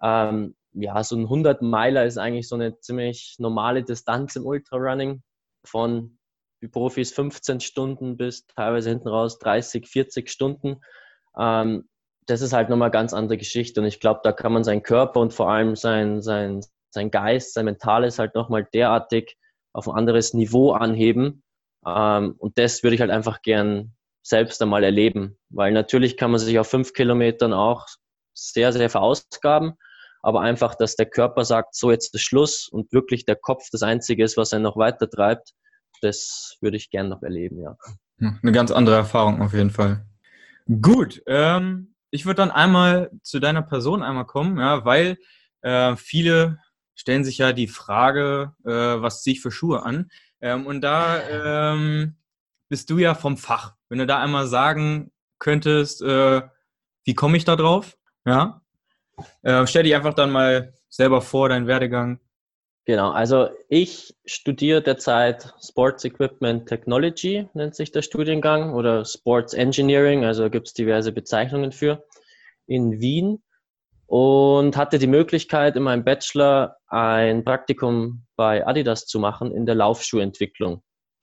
[0.01, 5.23] Ähm, ja, so ein 100 Meiler ist eigentlich so eine ziemlich normale Distanz im Ultrarunning
[5.65, 6.19] von
[6.65, 10.81] wie Profis 15 Stunden bis teilweise hinten raus 30, 40 Stunden.
[11.39, 11.87] Ähm,
[12.25, 13.83] das ist halt nochmal eine ganz andere Geschichte.
[13.83, 17.53] Und ich glaube, da kann man seinen Körper und vor allem sein, sein, sein Geist,
[17.53, 19.37] sein Mentales halt nochmal derartig
[19.75, 21.43] auf ein anderes Niveau anheben.
[21.87, 25.37] Ähm, und das würde ich halt einfach gern selbst einmal erleben.
[25.51, 27.87] Weil natürlich kann man sich auf fünf Kilometern auch
[28.33, 29.75] sehr, sehr verausgaben.
[30.23, 33.83] Aber einfach, dass der Körper sagt, so jetzt ist Schluss und wirklich der Kopf das
[33.83, 35.53] Einzige ist, was einen noch weiter treibt,
[36.05, 37.77] das würde ich gern noch erleben, ja.
[38.19, 40.07] Eine ganz andere Erfahrung auf jeden Fall.
[40.81, 45.19] Gut, ähm, ich würde dann einmal zu deiner Person einmal kommen, ja, weil
[45.63, 46.59] äh, viele
[46.95, 50.11] stellen sich ja die Frage, äh, was ziehe ich für Schuhe an?
[50.41, 52.17] Ähm, und da ähm,
[52.69, 53.75] bist du ja vom Fach.
[53.89, 56.43] Wenn du da einmal sagen könntest, äh,
[57.05, 57.97] wie komme ich da drauf?
[58.25, 58.63] Ja.
[59.43, 62.21] Äh, stell dich einfach dann mal selber vor, deinen Werdegang.
[62.87, 70.27] Genau, also ich studiere derzeit Sports Equipment Technology, nennt sich der Studiengang, oder Sports Engineering,
[70.27, 72.05] also gibt es diverse Bezeichnungen für,
[72.67, 73.43] in Wien
[74.07, 79.77] und hatte die Möglichkeit in meinem Bachelor ein Praktikum bei Adidas zu machen in der
[79.77, 80.83] Laufschuhentwicklung.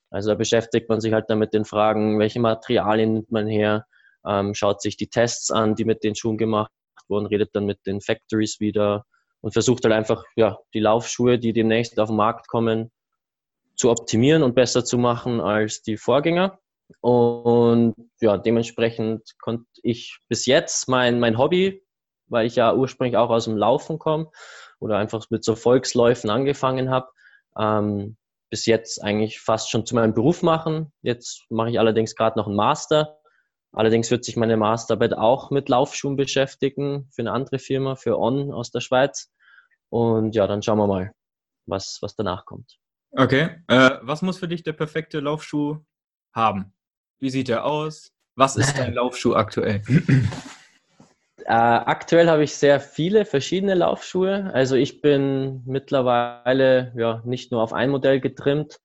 [0.10, 3.86] Also da beschäftigt man sich halt dann mit den Fragen, welche Materialien nimmt man her,
[4.26, 6.72] ähm, schaut sich die Tests an, die mit den Schuhen gemacht
[7.08, 9.06] wurden, redet dann mit den Factories wieder,
[9.42, 12.92] und versucht halt einfach, ja, die Laufschuhe, die demnächst auf den Markt kommen,
[13.76, 16.60] zu optimieren und besser zu machen als die Vorgänger.
[17.00, 21.84] Und ja, dementsprechend konnte ich bis jetzt mein, mein Hobby,
[22.28, 24.30] weil ich ja ursprünglich auch aus dem Laufen komme
[24.80, 27.08] oder einfach mit so Volksläufen angefangen habe,
[27.58, 28.18] ähm,
[28.50, 30.92] bis jetzt eigentlich fast schon zu meinem Beruf machen.
[31.02, 33.21] Jetzt mache ich allerdings gerade noch einen Master.
[33.74, 38.52] Allerdings wird sich meine Masterarbeit auch mit Laufschuhen beschäftigen für eine andere Firma, für On
[38.52, 39.32] aus der Schweiz.
[39.90, 41.14] Und ja, dann schauen wir mal,
[41.66, 42.78] was, was danach kommt.
[43.12, 43.62] Okay.
[43.68, 45.80] Äh, was muss für dich der perfekte Laufschuh
[46.34, 46.74] haben?
[47.20, 48.12] Wie sieht er aus?
[48.36, 49.82] Was ist dein Laufschuh aktuell?
[51.46, 54.52] Äh, aktuell habe ich sehr viele verschiedene Laufschuhe.
[54.54, 58.80] Also ich bin mittlerweile ja nicht nur auf ein Modell getrimmt,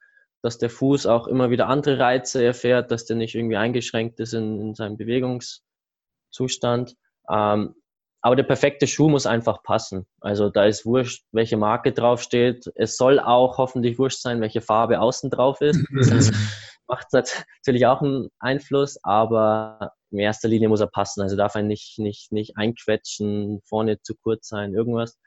[0.46, 4.32] dass der Fuß auch immer wieder andere Reize erfährt, dass der nicht irgendwie eingeschränkt ist
[4.32, 6.94] in, in seinem Bewegungszustand.
[7.28, 7.74] Ähm,
[8.22, 10.06] aber der perfekte Schuh muss einfach passen.
[10.20, 12.70] Also da ist wurscht, welche Marke draufsteht.
[12.76, 15.84] Es soll auch hoffentlich wurscht sein, welche Farbe außen drauf ist.
[16.08, 16.30] Das
[16.88, 21.22] macht natürlich auch einen Einfluss, aber in erster Linie muss er passen.
[21.22, 25.18] Also darf er nicht, nicht, nicht einquetschen, vorne zu kurz sein, irgendwas.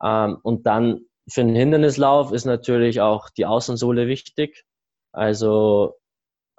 [0.00, 4.64] Ähm, und dann für einen Hindernislauf ist natürlich auch die Außensohle wichtig.
[5.12, 5.94] Also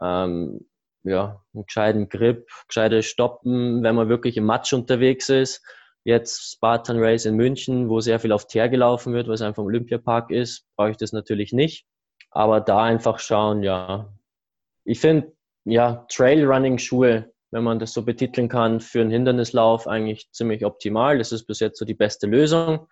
[0.02, 0.68] ähm,
[1.04, 5.64] ja, einen gescheiten Grip, gescheite Stoppen, wenn man wirklich im Matsch unterwegs ist.
[6.06, 9.68] Jetzt Spartan Race in München, wo sehr viel auf Teer gelaufen wird, was einfach im
[9.68, 11.86] Olympiapark ist, brauche ich das natürlich nicht.
[12.32, 14.14] Aber da einfach schauen, ja.
[14.86, 15.34] Ich finde,
[15.66, 21.20] ja, Trailrunning-Schuhe, wenn man das so betiteln kann, für einen Hindernislauf eigentlich ziemlich optimal.
[21.20, 22.88] Das ist bis jetzt so die beste Lösung.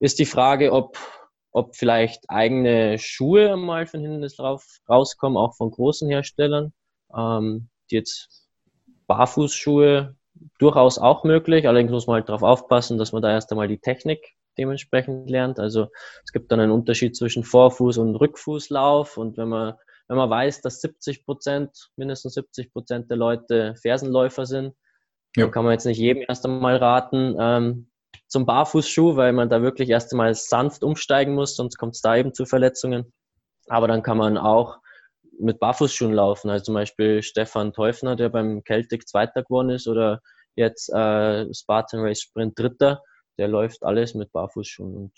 [0.00, 0.98] Ist die Frage, ob,
[1.50, 6.72] ob vielleicht eigene Schuhe mal einen Hindernislauf rauskommen, auch von großen Herstellern
[7.16, 8.48] ähm, jetzt
[9.06, 10.14] Barfußschuhe
[10.58, 11.66] durchaus auch möglich.
[11.66, 15.58] Allerdings muss man halt darauf aufpassen, dass man da erst einmal die Technik dementsprechend lernt.
[15.58, 15.88] Also
[16.24, 19.16] es gibt dann einen Unterschied zwischen Vorfuß- und Rückfußlauf.
[19.16, 19.74] Und wenn man,
[20.08, 24.74] wenn man weiß, dass 70 Prozent, mindestens 70 Prozent der Leute Fersenläufer sind,
[25.36, 25.44] ja.
[25.44, 27.90] dann kann man jetzt nicht jedem erst einmal raten ähm,
[28.28, 32.16] zum Barfußschuh, weil man da wirklich erst einmal sanft umsteigen muss, sonst kommt es da
[32.16, 33.12] eben zu Verletzungen.
[33.68, 34.78] Aber dann kann man auch
[35.40, 36.50] mit Barfußschuhen laufen.
[36.50, 40.20] Also zum Beispiel Stefan Teufner, der beim Celtic Zweiter geworden ist oder
[40.56, 43.02] jetzt äh, Spartan Race Sprint Dritter,
[43.38, 44.96] der läuft alles mit Barfußschuhen.
[44.96, 45.12] Und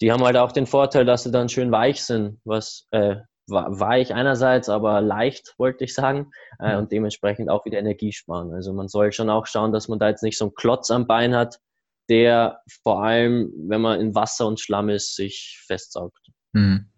[0.00, 3.16] die haben halt auch den Vorteil, dass sie dann schön weich sind, was äh,
[3.48, 6.78] weich einerseits, aber leicht, wollte ich sagen, äh, mhm.
[6.78, 8.52] und dementsprechend auch wieder Energie sparen.
[8.52, 11.06] Also man soll schon auch schauen, dass man da jetzt nicht so einen Klotz am
[11.06, 11.60] Bein hat,
[12.08, 16.30] der vor allem, wenn man in Wasser und Schlamm ist, sich festsaugt.
[16.52, 16.90] Mhm.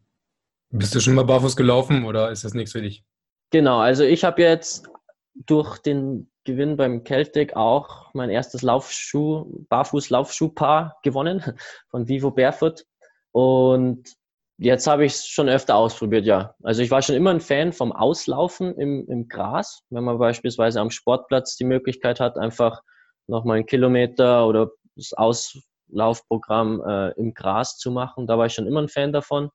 [0.71, 3.05] Bist du schon mal barfuß gelaufen oder ist das nichts für dich?
[3.51, 4.87] Genau, also ich habe jetzt
[5.35, 11.43] durch den Gewinn beim Celtic auch mein erstes Laufschuh, Barfuß-Laufschuhpaar gewonnen
[11.91, 12.85] von Vivo Barefoot.
[13.33, 14.15] Und
[14.59, 16.55] jetzt habe ich es schon öfter ausprobiert, ja.
[16.63, 19.83] Also ich war schon immer ein Fan vom Auslaufen im, im Gras.
[19.91, 22.83] Wenn man beispielsweise am Sportplatz die Möglichkeit hat, einfach
[23.27, 28.67] nochmal einen Kilometer oder das Auslaufprogramm äh, im Gras zu machen, da war ich schon
[28.67, 29.51] immer ein Fan davon.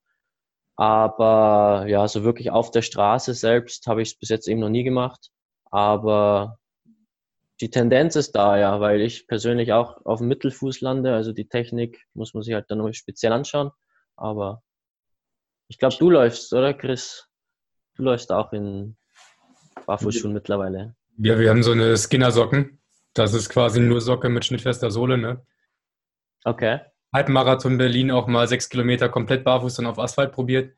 [0.76, 4.70] Aber ja, so wirklich auf der Straße selbst habe ich es bis jetzt eben noch
[4.70, 5.30] nie gemacht.
[5.66, 6.58] Aber
[7.62, 11.14] die Tendenz ist da, ja, weil ich persönlich auch auf dem Mittelfuß lande.
[11.14, 13.72] Also die Technik muss man sich halt dann noch speziell anschauen.
[14.16, 14.64] Aber
[15.68, 17.28] ich glaube, du läufst, oder Chris?
[17.96, 18.98] Du läufst auch in
[19.86, 20.96] Barfußschuhen mittlerweile.
[21.18, 22.80] Ja, wir haben so eine Skinner-Socken.
[23.14, 25.46] Das ist quasi nur Socke mit schnittfester Sohle, ne?
[26.44, 26.80] Okay.
[27.14, 30.76] Halbmarathon Berlin auch mal sechs Kilometer komplett barfuß dann auf Asphalt probiert.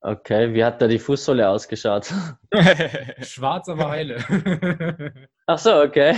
[0.00, 2.12] Okay, wie hat da die Fußsohle ausgeschaut?
[3.22, 4.18] Schwarz, aber heile.
[5.46, 6.14] Ach so, okay.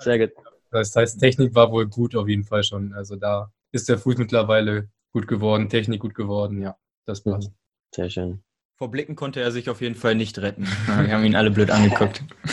[0.00, 0.32] Sehr gut.
[0.70, 2.92] Das heißt, Technik war wohl gut auf jeden Fall schon.
[2.92, 7.52] Also da ist der Fuß mittlerweile gut geworden, Technik gut geworden, ja, das passt.
[7.94, 8.42] Sehr schön.
[8.76, 10.66] Vor Blicken konnte er sich auf jeden Fall nicht retten.
[10.86, 12.22] Wir haben ihn alle blöd angeguckt.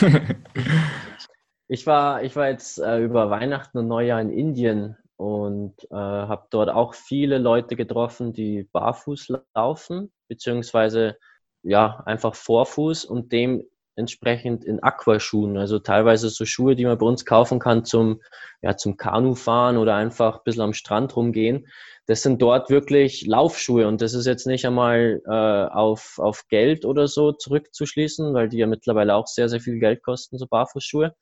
[1.68, 6.46] Ich war, ich war jetzt äh, über Weihnachten und Neujahr in Indien und äh, habe
[6.50, 11.16] dort auch viele Leute getroffen, die barfuß laufen, beziehungsweise
[11.62, 13.64] ja, einfach Vorfuß und dem
[13.96, 18.20] entsprechend in Aquaschuhen, also teilweise so Schuhe, die man bei uns kaufen kann zum,
[18.60, 21.66] ja, zum Kanufahren oder einfach ein bisschen am Strand rumgehen.
[22.06, 26.84] Das sind dort wirklich Laufschuhe und das ist jetzt nicht einmal äh, auf, auf Geld
[26.84, 31.14] oder so zurückzuschließen, weil die ja mittlerweile auch sehr, sehr viel Geld kosten, so Barfußschuhe.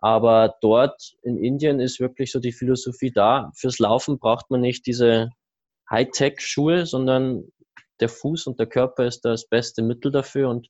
[0.00, 4.86] Aber dort in Indien ist wirklich so die Philosophie da, fürs Laufen braucht man nicht
[4.86, 5.30] diese
[5.90, 7.44] Hightech-Schuhe, sondern
[8.00, 10.68] der Fuß und der Körper ist das beste Mittel dafür und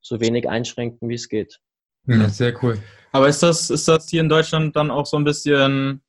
[0.00, 1.60] so wenig einschränken, wie es geht.
[2.06, 2.78] Ja, sehr cool.
[3.12, 6.02] Aber ist das, ist das hier in Deutschland dann auch so ein bisschen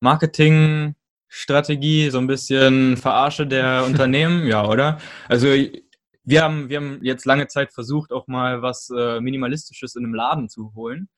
[0.00, 4.46] Marketingstrategie, so ein bisschen Verarsche der Unternehmen?
[4.46, 4.98] Ja, oder?
[5.28, 10.04] Also wir haben, wir haben jetzt lange Zeit versucht, auch mal was äh, Minimalistisches in
[10.04, 11.08] einem Laden zu holen.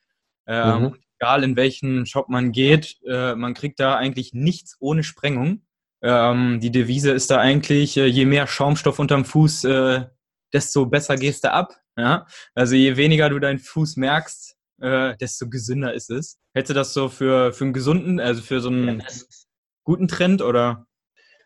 [0.48, 0.96] Ähm, mhm.
[1.20, 5.62] Egal in welchen Shop man geht, äh, man kriegt da eigentlich nichts ohne Sprengung.
[6.02, 10.06] Ähm, die Devise ist da eigentlich, äh, je mehr Schaumstoff unterm Fuß, äh,
[10.52, 11.74] desto besser gehst du ab.
[11.96, 12.26] Ja?
[12.54, 16.38] Also je weniger du deinen Fuß merkst, äh, desto gesünder ist es.
[16.54, 19.02] Hätte das so für, für einen gesunden, also für so einen
[19.84, 20.87] guten Trend oder?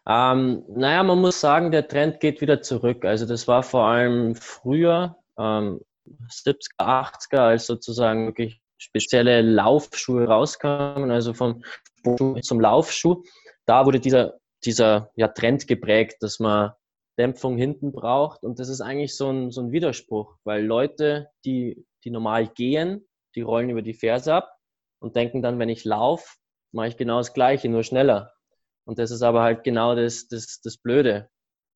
[0.07, 3.05] Ähm, naja, man muss sagen, der Trend geht wieder zurück.
[3.05, 5.81] Also das war vor allem früher, ähm,
[6.29, 11.63] 70er, 80er, als sozusagen wirklich spezielle Laufschuhe rauskamen, also vom
[12.05, 13.23] Schuh zum Laufschuh.
[13.65, 16.73] Da wurde dieser, dieser ja, Trend geprägt, dass man
[17.19, 18.43] Dämpfung hinten braucht.
[18.43, 23.07] Und das ist eigentlich so ein, so ein Widerspruch, weil Leute, die, die normal gehen,
[23.35, 24.57] die rollen über die Ferse ab
[25.01, 26.27] und denken dann, wenn ich laufe,
[26.73, 28.33] mache ich genau das Gleiche, nur schneller.
[28.85, 31.29] Und das ist aber halt genau das, das, das Blöde.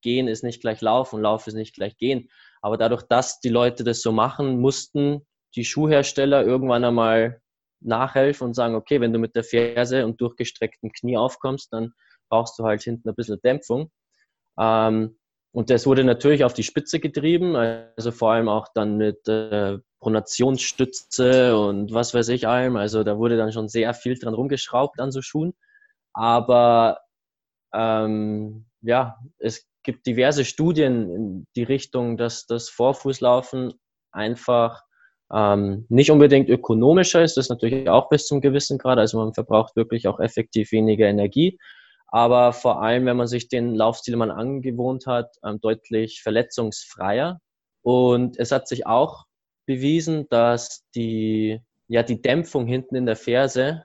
[0.03, 2.29] Gehen ist nicht gleich Laufen, Lauf ist nicht gleich Gehen.
[2.61, 7.40] Aber dadurch, dass die Leute das so machen, mussten die Schuhhersteller irgendwann einmal
[7.81, 11.92] nachhelfen und sagen, okay, wenn du mit der Ferse und durchgestrecktem Knie aufkommst, dann
[12.29, 13.90] brauchst du halt hinten ein bisschen Dämpfung.
[14.59, 15.19] Ähm,
[15.53, 19.79] und das wurde natürlich auf die Spitze getrieben, also vor allem auch dann mit äh,
[20.01, 22.77] Pronationsstütze und was weiß ich allem.
[22.77, 25.55] Also da wurde dann schon sehr viel dran rumgeschraubt an so Schuhen.
[26.12, 27.01] Aber
[27.73, 33.73] ähm, ja, es gibt diverse Studien in die Richtung, dass das Vorfußlaufen
[34.12, 34.83] einfach
[35.32, 37.36] ähm, nicht unbedingt ökonomischer ist.
[37.36, 38.98] Das natürlich auch bis zum gewissen Grad.
[38.98, 41.58] Also man verbraucht wirklich auch effektiv weniger Energie
[42.08, 47.40] aber vor allem, wenn man sich den Laufstil mal angewohnt hat, ähm, deutlich verletzungsfreier.
[47.82, 49.26] Und es hat sich auch
[49.66, 53.84] bewiesen, dass die, ja, die Dämpfung hinten in der Ferse,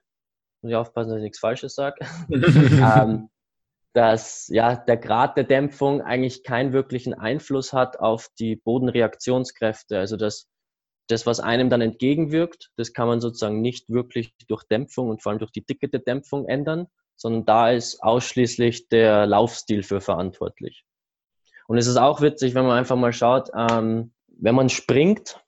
[0.61, 3.29] muss ich aufpassen, dass ich nichts Falsches sage, ähm,
[3.93, 9.97] dass ja, der Grad der Dämpfung eigentlich keinen wirklichen Einfluss hat auf die Bodenreaktionskräfte.
[9.97, 10.47] Also dass
[11.11, 15.31] das, was einem dann entgegenwirkt, das kann man sozusagen nicht wirklich durch Dämpfung und vor
[15.31, 20.85] allem durch die Dicke der Dämpfung ändern, sondern da ist ausschließlich der Laufstil für verantwortlich.
[21.67, 25.39] Und es ist auch witzig, wenn man einfach mal schaut, ähm, wenn man springt,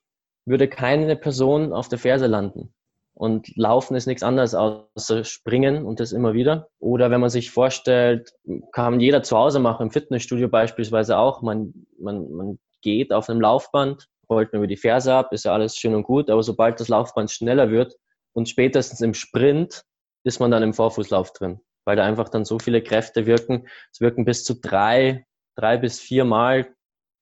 [0.45, 2.73] würde keine Person auf der Ferse landen.
[3.15, 6.69] Und Laufen ist nichts anderes außer Springen und das immer wieder.
[6.79, 8.33] Oder wenn man sich vorstellt,
[8.71, 11.41] kann jeder zu Hause machen, im Fitnessstudio beispielsweise auch.
[11.41, 15.53] Man, man, man geht auf einem Laufband, rollt man über die Ferse ab, ist ja
[15.53, 16.29] alles schön und gut.
[16.29, 17.95] Aber sobald das Laufband schneller wird
[18.33, 19.83] und spätestens im Sprint
[20.23, 23.67] ist man dann im Vorfußlauf drin, weil da einfach dann so viele Kräfte wirken.
[23.91, 26.73] Es wirken bis zu drei, drei bis vier Mal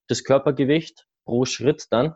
[0.07, 2.15] das Körpergewicht pro Schritt dann.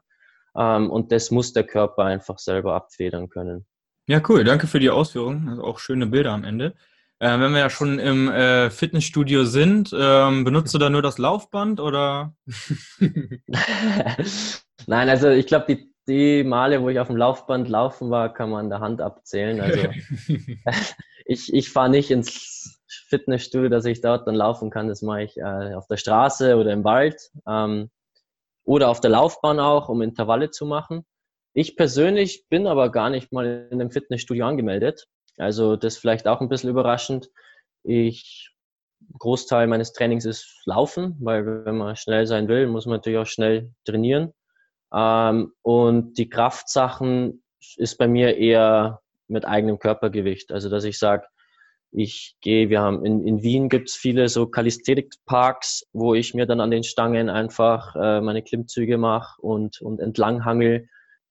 [0.57, 3.65] Ähm, und das muss der Körper einfach selber abfedern können.
[4.07, 4.43] Ja, cool.
[4.43, 5.49] Danke für die Ausführungen.
[5.49, 6.75] Also auch schöne Bilder am Ende.
[7.19, 11.17] Äh, wenn wir ja schon im äh, Fitnessstudio sind, ähm, benutzt du da nur das
[11.17, 12.35] Laufband oder?
[14.87, 18.49] Nein, also ich glaube, die die Male, wo ich auf dem Laufband laufen war, kann
[18.49, 19.59] man an der Hand abzählen.
[19.59, 19.87] Also
[21.25, 24.87] ich, ich fahre nicht ins Fitnessstudio, dass ich dort dann laufen kann.
[24.87, 27.89] Das mache ich äh, auf der Straße oder im Wald ähm,
[28.63, 31.05] oder auf der Laufbahn auch, um Intervalle zu machen.
[31.53, 35.07] Ich persönlich bin aber gar nicht mal in einem Fitnessstudio angemeldet.
[35.37, 37.29] Also das ist vielleicht auch ein bisschen überraschend.
[37.83, 38.51] Ich
[39.19, 43.27] Großteil meines Trainings ist Laufen, weil wenn man schnell sein will, muss man natürlich auch
[43.27, 44.33] schnell trainieren.
[44.95, 47.43] Ähm, und die Kraftsachen
[47.75, 50.51] ist bei mir eher mit eigenem Körpergewicht.
[50.51, 51.25] Also dass ich sage,
[51.91, 56.45] ich gehe, wir haben in, in Wien gibt es viele so Calisthenics-Parks, wo ich mir
[56.45, 60.87] dann an den Stangen einfach äh, meine Klimmzüge mache und, und entlanghangel.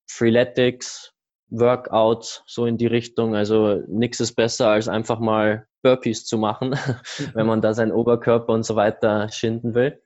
[0.06, 1.12] Freeletics,
[1.48, 3.34] Workouts, so in die Richtung.
[3.34, 6.74] Also nichts ist besser, als einfach mal Burpees zu machen,
[7.34, 10.02] wenn man da seinen Oberkörper und so weiter schinden will.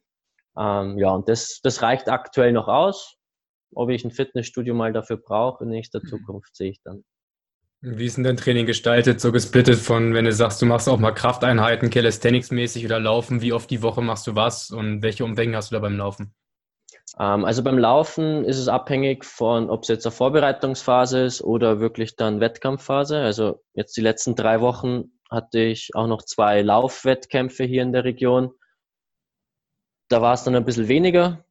[0.57, 3.17] Ähm, ja, und das, das reicht aktuell noch aus
[3.74, 6.09] ob ich ein Fitnessstudio mal dafür brauche in nächster mhm.
[6.09, 7.04] Zukunft, sehe ich dann.
[7.81, 10.98] Wie ist denn dein Training gestaltet, so gesplittet von, wenn du sagst, du machst auch
[10.98, 15.57] mal Krafteinheiten, Calisthenics-mäßig oder Laufen, wie oft die Woche machst du was und welche Umfänge
[15.57, 16.35] hast du da beim Laufen?
[17.18, 21.78] Ähm, also beim Laufen ist es abhängig von, ob es jetzt eine Vorbereitungsphase ist oder
[21.78, 23.18] wirklich dann Wettkampfphase.
[23.18, 28.04] Also jetzt die letzten drei Wochen hatte ich auch noch zwei Laufwettkämpfe hier in der
[28.04, 28.50] Region.
[30.09, 31.44] Da war es dann ein bisschen weniger,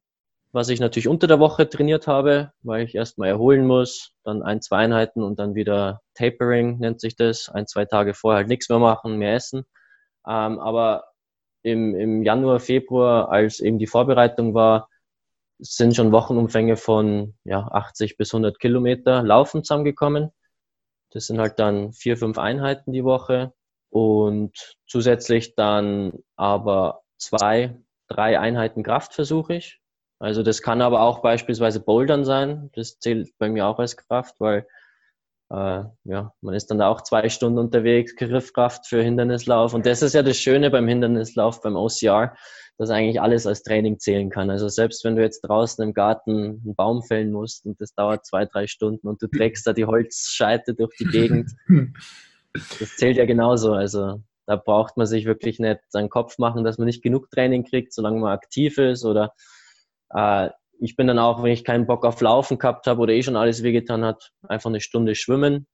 [0.52, 4.62] was ich natürlich unter der Woche trainiert habe, weil ich erstmal erholen muss, dann ein,
[4.62, 7.48] zwei Einheiten und dann wieder Tapering nennt sich das.
[7.48, 9.64] Ein, zwei Tage vorher halt nichts mehr machen, mehr essen.
[10.26, 11.04] Ähm, aber
[11.62, 14.88] im, im Januar, Februar, als eben die Vorbereitung war,
[15.58, 20.30] sind schon Wochenumfänge von ja, 80 bis 100 Kilometer Laufen zusammengekommen.
[21.10, 23.52] Das sind halt dann vier, fünf Einheiten die Woche
[23.90, 27.76] und zusätzlich dann aber zwei,
[28.08, 29.80] drei Einheiten Kraft versuche ich.
[30.18, 32.70] Also das kann aber auch beispielsweise Bouldern sein.
[32.74, 34.66] Das zählt bei mir auch als Kraft, weil
[35.50, 39.74] äh, ja, man ist dann auch zwei Stunden unterwegs, Griffkraft für Hindernislauf.
[39.74, 42.34] Und das ist ja das Schöne beim Hindernislauf, beim OCR,
[42.76, 44.50] dass eigentlich alles als Training zählen kann.
[44.50, 48.26] Also selbst wenn du jetzt draußen im Garten einen Baum fällen musst und das dauert
[48.26, 51.52] zwei, drei Stunden und du trägst da die Holzscheite durch die Gegend,
[52.52, 53.72] das zählt ja genauso.
[53.72, 57.64] Also da braucht man sich wirklich nicht seinen Kopf machen, dass man nicht genug Training
[57.64, 59.32] kriegt, solange man aktiv ist oder
[60.10, 63.22] äh, ich bin dann auch, wenn ich keinen Bock auf Laufen gehabt habe oder eh
[63.22, 65.66] schon alles wehgetan hat, einfach eine Stunde schwimmen,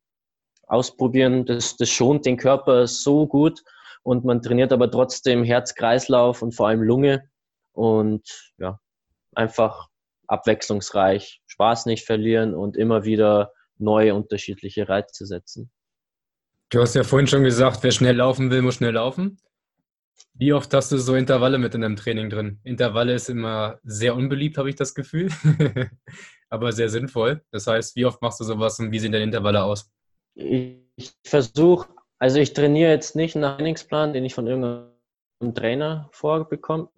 [0.66, 1.44] ausprobieren.
[1.44, 3.62] Das, das schont den Körper so gut
[4.03, 7.29] und man trainiert aber trotzdem Herz-Kreislauf und vor allem Lunge
[7.73, 8.23] und
[8.59, 8.79] ja,
[9.35, 9.88] einfach
[10.27, 15.70] abwechslungsreich, Spaß nicht verlieren und immer wieder neue unterschiedliche Reize setzen.
[16.70, 19.38] Du hast ja vorhin schon gesagt, wer schnell laufen will, muss schnell laufen.
[20.37, 22.59] Wie oft hast du so Intervalle mit in deinem Training drin?
[22.64, 25.31] Intervalle ist immer sehr unbeliebt, habe ich das Gefühl,
[26.50, 27.44] aber sehr sinnvoll.
[27.53, 29.92] Das heißt, wie oft machst du sowas und wie sehen deine Intervalle aus?
[30.35, 36.88] Ich versuche, also ich trainiere jetzt nicht einen Trainingsplan, den ich von irgendeinem Trainer vorbekomme,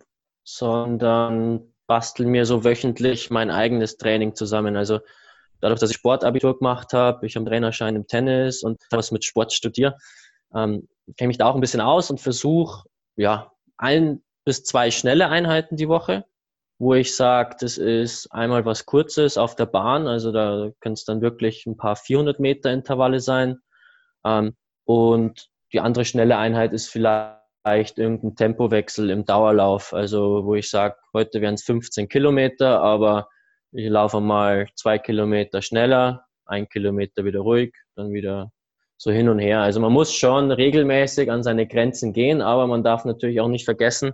[0.42, 4.76] sondern bastel mir so wöchentlich mein eigenes Training zusammen.
[4.76, 5.00] Also
[5.60, 9.52] dadurch, dass ich Sportabitur gemacht habe, ich einen Trainerschein im Tennis und was mit Sport
[9.52, 9.96] studiere,
[10.54, 15.28] ähm, kenne mich da auch ein bisschen aus und versuche ja, ein bis zwei schnelle
[15.28, 16.24] Einheiten die Woche,
[16.78, 21.04] wo ich sage, das ist einmal was Kurzes auf der Bahn, also da können es
[21.04, 23.58] dann wirklich ein paar 400 Meter Intervalle sein.
[24.24, 30.70] Ähm, und die andere schnelle Einheit ist vielleicht irgendein Tempowechsel im Dauerlauf, also wo ich
[30.70, 33.28] sage, heute wären es 15 Kilometer, aber
[33.72, 38.52] ich laufe mal zwei Kilometer schneller, ein Kilometer wieder ruhig, dann wieder
[38.98, 39.60] so hin und her.
[39.60, 43.64] Also man muss schon regelmäßig an seine Grenzen gehen, aber man darf natürlich auch nicht
[43.64, 44.12] vergessen,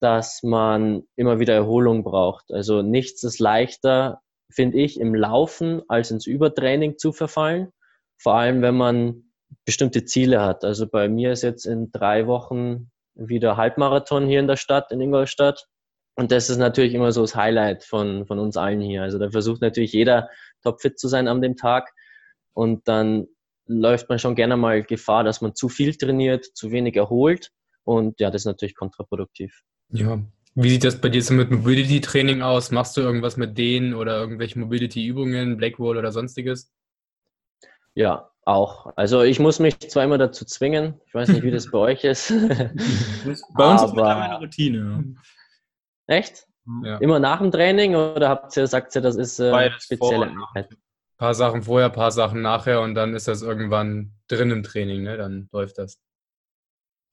[0.00, 2.52] dass man immer wieder Erholung braucht.
[2.52, 7.72] Also nichts ist leichter, finde ich, im Laufen als ins Übertraining zu verfallen.
[8.18, 9.26] Vor allem, wenn man
[9.64, 10.64] bestimmte Ziele hat.
[10.64, 15.00] Also bei mir ist jetzt in drei Wochen wieder Halbmarathon hier in der Stadt, in
[15.00, 15.66] Ingolstadt.
[16.16, 19.02] Und das ist natürlich immer so das Highlight von, von uns allen hier.
[19.02, 20.30] Also da versucht natürlich jeder
[20.62, 21.92] topfit zu sein an dem Tag.
[22.54, 23.26] Und dann
[23.66, 27.50] läuft man schon gerne mal Gefahr, dass man zu viel trainiert, zu wenig erholt.
[27.84, 29.62] Und ja, das ist natürlich kontraproduktiv.
[29.90, 30.20] Ja.
[30.54, 32.70] Wie sieht das bei dir so mit Mobility-Training aus?
[32.70, 36.72] Machst du irgendwas mit denen oder irgendwelche Mobility-Übungen, Blackwall oder sonstiges?
[37.94, 38.92] Ja, auch.
[38.96, 41.00] Also ich muss mich zwar immer dazu zwingen.
[41.06, 42.28] Ich weiß nicht, wie das bei euch ist.
[42.28, 45.14] bei uns ist mittlerweile eine Routine.
[46.06, 46.46] Echt?
[46.82, 46.98] Ja.
[46.98, 50.68] Immer nach dem Training oder habt ihr, sagt ihr, das ist äh, spezielle Einheit?
[51.16, 55.16] Paar Sachen vorher, paar Sachen nachher und dann ist das irgendwann drin im Training, ne?
[55.16, 55.98] Dann läuft das.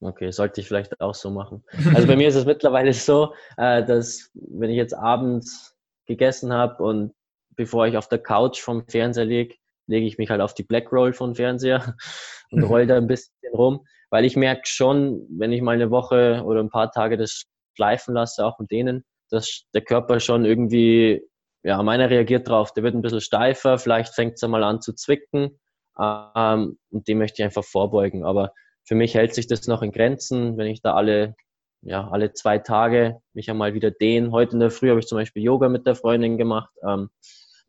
[0.02, 1.63] Okay, sollte ich vielleicht auch so machen.
[1.96, 6.84] Also bei mir ist es mittlerweile so, äh, dass wenn ich jetzt abends gegessen habe
[6.84, 7.13] und
[7.56, 9.56] bevor ich auf der Couch vom Fernseher liege,
[9.88, 11.96] lege ich mich halt auf die Black Roll vom Fernseher
[12.52, 16.44] und roll da ein bisschen rum, weil ich merke schon, wenn ich mal eine Woche
[16.44, 17.44] oder ein paar Tage das
[17.76, 21.22] schleifen lasse, auch mit denen, dass der Körper schon irgendwie
[21.63, 22.73] ja, meiner reagiert drauf.
[22.73, 25.60] Der wird ein bisschen steifer, vielleicht fängt es einmal an zu zwicken.
[25.99, 28.26] Ähm, und dem möchte ich einfach vorbeugen.
[28.26, 31.36] Aber für mich hält sich das noch in Grenzen, wenn ich da alle,
[31.82, 34.32] ja, alle zwei Tage mich einmal wieder dehne.
[34.32, 36.72] Heute in der Früh habe ich zum Beispiel Yoga mit der Freundin gemacht.
[36.88, 37.09] Ähm,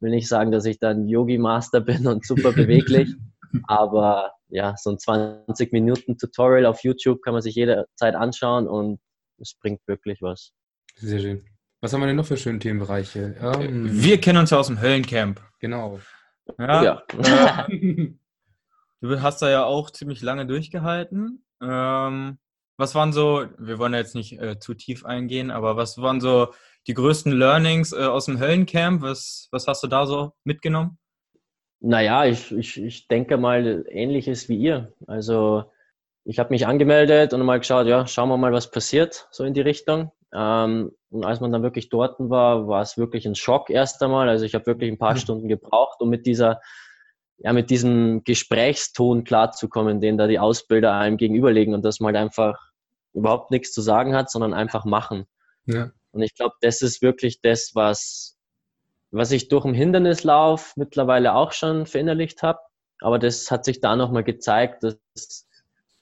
[0.00, 3.14] will nicht sagen, dass ich da ein Yogi-Master bin und super beweglich.
[3.68, 9.00] aber ja, so ein 20 Minuten Tutorial auf YouTube kann man sich jederzeit anschauen und
[9.38, 10.52] es bringt wirklich was.
[10.96, 11.53] Sehr schön.
[11.84, 13.36] Was haben wir denn noch für schöne Themenbereiche?
[13.42, 15.42] Ähm, wir kennen uns ja aus dem Höllencamp.
[15.60, 16.00] Genau.
[16.58, 16.82] Ja.
[16.82, 17.66] ja.
[19.02, 21.44] du hast da ja auch ziemlich lange durchgehalten.
[21.60, 22.38] Ähm,
[22.78, 26.22] was waren so, wir wollen ja jetzt nicht äh, zu tief eingehen, aber was waren
[26.22, 26.54] so
[26.86, 29.02] die größten Learnings äh, aus dem Höllencamp?
[29.02, 30.96] Was, was hast du da so mitgenommen?
[31.80, 34.94] Naja, ich, ich, ich denke mal ähnliches wie ihr.
[35.06, 35.70] Also
[36.24, 39.52] ich habe mich angemeldet und mal geschaut, ja, schauen wir mal, was passiert, so in
[39.52, 40.10] die Richtung.
[40.34, 44.28] Ähm, und als man dann wirklich dort war, war es wirklich ein Schock erst einmal.
[44.28, 45.18] Also ich habe wirklich ein paar mhm.
[45.18, 46.60] Stunden gebraucht, um mit dieser,
[47.38, 52.24] ja, mit diesem Gesprächston klarzukommen, den da die Ausbilder einem gegenüberlegen und dass man halt
[52.24, 52.58] einfach
[53.12, 55.26] überhaupt nichts zu sagen hat, sondern einfach machen.
[55.66, 55.92] Ja.
[56.10, 58.36] Und ich glaube, das ist wirklich das, was,
[59.12, 62.58] was ich durch den Hindernislauf mittlerweile auch schon verinnerlicht habe.
[63.00, 65.46] Aber das hat sich da nochmal gezeigt, dass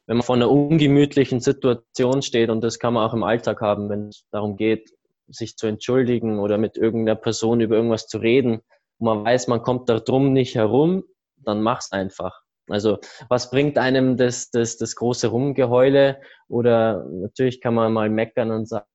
[0.07, 3.89] wenn man vor einer ungemütlichen Situation steht, und das kann man auch im Alltag haben,
[3.89, 4.93] wenn es darum geht,
[5.29, 8.63] sich zu entschuldigen oder mit irgendeiner Person über irgendwas zu reden,
[8.99, 11.05] und man weiß, man kommt da drum nicht herum,
[11.37, 12.43] dann mach's einfach.
[12.69, 12.99] Also
[13.29, 16.21] was bringt einem das, das, das große Rumgeheule?
[16.49, 18.87] Oder natürlich kann man mal meckern und sagen,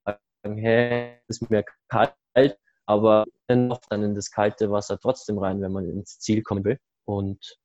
[0.44, 5.90] hey, es ist mir kalt, aber dann in das kalte Wasser trotzdem rein, wenn man
[5.90, 6.80] ins Ziel kommen will.
[7.06, 7.58] Und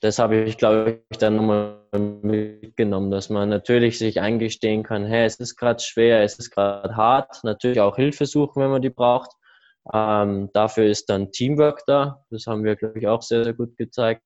[0.00, 1.76] das habe ich, glaube ich, dann nochmal
[2.22, 6.96] mitgenommen, dass man natürlich sich eingestehen kann, hey, es ist gerade schwer, es ist gerade
[6.96, 9.30] hart, natürlich auch Hilfe suchen, wenn man die braucht.
[9.92, 12.24] Ähm, dafür ist dann Teamwork da.
[12.30, 14.22] Das haben wir, glaube ich, auch sehr, sehr gut gezeigt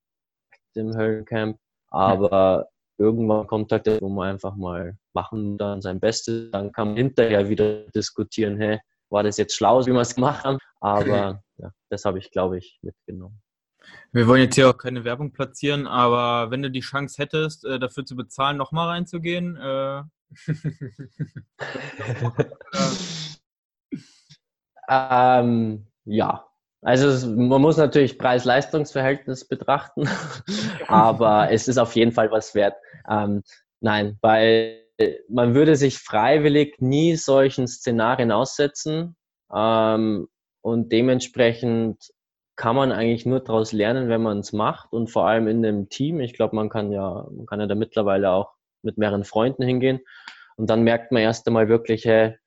[0.75, 1.57] im Höllencamp.
[1.89, 2.67] Aber
[2.97, 6.51] irgendwann kommt halt der, wo man einfach mal machen dann sein Bestes.
[6.51, 10.43] Dann kann man hinterher wieder diskutieren, hey, war das jetzt schlau, wie wir es gemacht
[10.43, 10.57] haben?
[10.79, 13.41] Aber ja, das habe ich, glaube ich, mitgenommen.
[14.11, 17.79] Wir wollen jetzt hier auch keine Werbung platzieren, aber wenn du die Chance hättest, äh,
[17.79, 20.03] dafür zu bezahlen, nochmal reinzugehen, äh
[24.89, 26.47] ähm, ja,
[26.81, 30.09] also man muss natürlich Preis-Leistungs-Verhältnis betrachten,
[30.87, 32.75] aber es ist auf jeden Fall was wert.
[33.09, 33.43] Ähm,
[33.81, 34.81] nein, weil
[35.29, 39.15] man würde sich freiwillig nie solchen Szenarien aussetzen
[39.53, 40.27] ähm,
[40.61, 42.11] und dementsprechend
[42.55, 45.89] kann man eigentlich nur daraus lernen, wenn man es macht und vor allem in einem
[45.89, 46.19] Team.
[46.19, 49.99] Ich glaube, man kann ja, man kann ja da mittlerweile auch mit mehreren Freunden hingehen
[50.57, 52.37] und dann merkt man erst einmal wirklich, hey,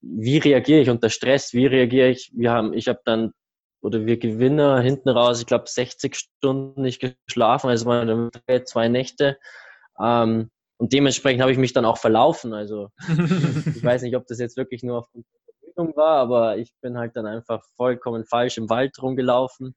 [0.00, 1.52] wie reagiere ich unter Stress?
[1.52, 2.32] Wie reagiere ich?
[2.34, 3.32] Wir haben, ich habe dann
[3.82, 8.30] oder wir Gewinner hinten raus, ich glaube 60 Stunden nicht geschlafen, also waren
[8.64, 9.38] zwei Nächte.
[10.00, 12.54] Ähm, und dementsprechend habe ich mich dann auch verlaufen.
[12.54, 15.26] Also ich weiß nicht, ob das jetzt wirklich nur aufgrund
[15.72, 19.74] Entwicklung war, aber ich bin halt dann einfach vollkommen falsch im Wald rumgelaufen.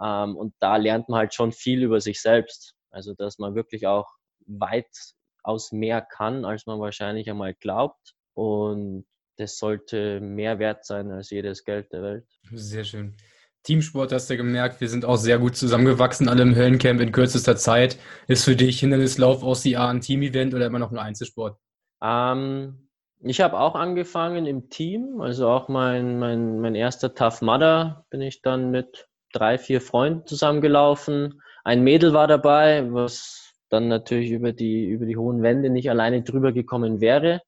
[0.00, 2.74] Ähm, und da lernt man halt schon viel über sich selbst.
[2.90, 4.06] Also, dass man wirklich auch
[4.46, 8.14] weitaus mehr kann, als man wahrscheinlich einmal glaubt.
[8.34, 12.26] Und das sollte mehr wert sein als jedes Geld der Welt.
[12.52, 13.16] Sehr schön.
[13.64, 17.56] Teamsport hast du gemerkt, wir sind auch sehr gut zusammengewachsen, alle im Höllencamp in kürzester
[17.56, 17.98] Zeit.
[18.26, 21.58] Ist für dich Hindernislauf aus OCA ein Team-Event oder immer noch ein Einzelsport?
[22.00, 22.87] Ähm,
[23.20, 28.20] ich habe auch angefangen im Team, also auch mein, mein, mein erster Tough Mudder bin
[28.20, 31.42] ich dann mit drei, vier Freunden zusammengelaufen.
[31.64, 36.22] Ein Mädel war dabei, was dann natürlich über die, über die hohen Wände nicht alleine
[36.22, 37.42] drüber gekommen wäre.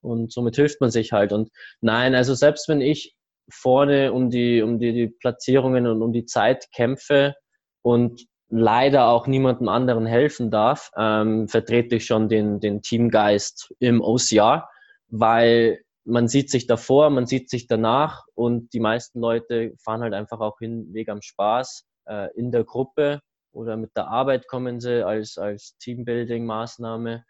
[0.00, 1.32] Und somit hilft man sich halt.
[1.32, 1.50] Und
[1.80, 3.14] nein, also selbst wenn ich
[3.48, 7.34] vorne um die, um die, die Platzierungen und um die Zeit kämpfe
[7.82, 14.02] und leider auch niemandem anderen helfen darf, ähm, vertrete ich schon den, den Teamgeist im
[14.02, 14.68] OCR
[15.12, 20.14] weil man sieht sich davor, man sieht sich danach und die meisten Leute fahren halt
[20.14, 23.20] einfach auch hin wegen am Spaß äh, in der Gruppe
[23.52, 27.22] oder mit der Arbeit kommen sie als, als Teambuilding-Maßnahme.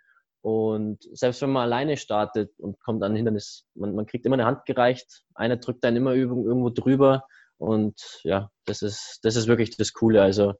[0.42, 4.46] Und selbst wenn man alleine startet und kommt an Hindernis, man, man kriegt immer eine
[4.46, 7.24] Hand gereicht, einer drückt dann immer irgendwo drüber
[7.58, 10.22] und ja, das ist, das ist wirklich das Coole.
[10.22, 10.54] Also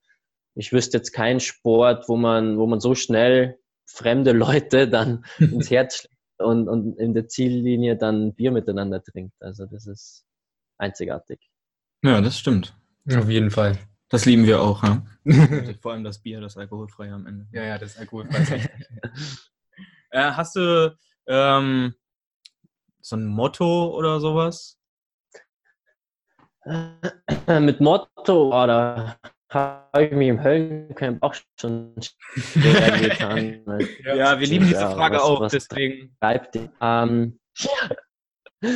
[0.55, 5.71] ich wüsste jetzt keinen Sport, wo man, wo man so schnell fremde Leute dann ins
[5.71, 6.12] Herz schlägt
[6.43, 9.41] und, und in der Ziellinie dann Bier miteinander trinkt.
[9.41, 10.25] Also das ist
[10.79, 11.41] einzigartig.
[12.03, 12.77] Ja, das stimmt.
[13.09, 13.79] Auf jeden Fall.
[14.09, 15.03] Das lieben wir auch, ja?
[15.81, 17.47] Vor allem das Bier, das alkoholfreie am Ende.
[17.53, 18.69] Ja, ja, das alkoholfreie.
[20.11, 21.95] äh, hast du ähm,
[23.01, 24.79] so ein Motto oder sowas?
[26.65, 29.19] Mit Motto, oder
[29.53, 33.63] habe ich mich im Höllencamp auch schon schwer getan.
[34.05, 36.17] ja, ja, wir lieben diese Frage was, auch, was deswegen.
[36.21, 37.39] Bleibt ähm,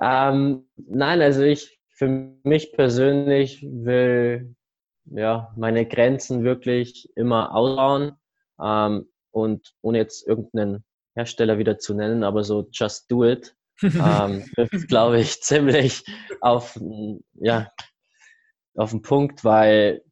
[0.00, 2.08] ähm, nein, also ich für
[2.42, 4.54] mich persönlich will
[5.04, 8.12] ja meine Grenzen wirklich immer ausbauen
[8.60, 14.44] ähm, und ohne jetzt irgendeinen Hersteller wieder zu nennen, aber so just do it, ähm,
[14.88, 16.04] glaube ich, ziemlich
[16.40, 16.78] auf,
[17.34, 17.70] ja,
[18.74, 20.02] auf den Punkt, weil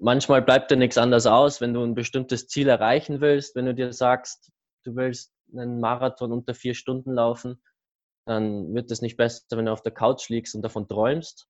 [0.00, 3.74] manchmal bleibt dir nichts anderes aus, wenn du ein bestimmtes Ziel erreichen willst, wenn du
[3.74, 4.52] dir sagst,
[4.84, 7.62] du willst einen Marathon unter vier Stunden laufen,
[8.26, 11.46] dann wird es nicht besser, wenn du auf der Couch liegst und davon träumst,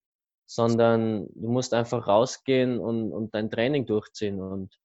[0.46, 4.40] sondern du musst einfach rausgehen und, und dein Training durchziehen.
[4.40, 4.76] Und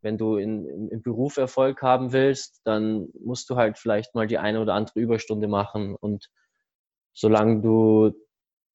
[0.00, 4.38] wenn du in, im, Beruf Erfolg haben willst, dann musst du halt vielleicht mal die
[4.38, 5.96] eine oder andere Überstunde machen.
[5.96, 6.28] Und
[7.12, 8.12] solange du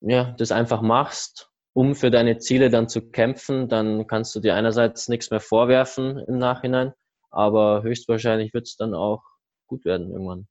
[0.00, 4.56] ja, das einfach machst, um für deine Ziele dann zu kämpfen, dann kannst du dir
[4.56, 6.92] einerseits nichts mehr vorwerfen im Nachhinein,
[7.30, 9.22] aber höchstwahrscheinlich wird es dann auch
[9.68, 10.48] gut werden irgendwann.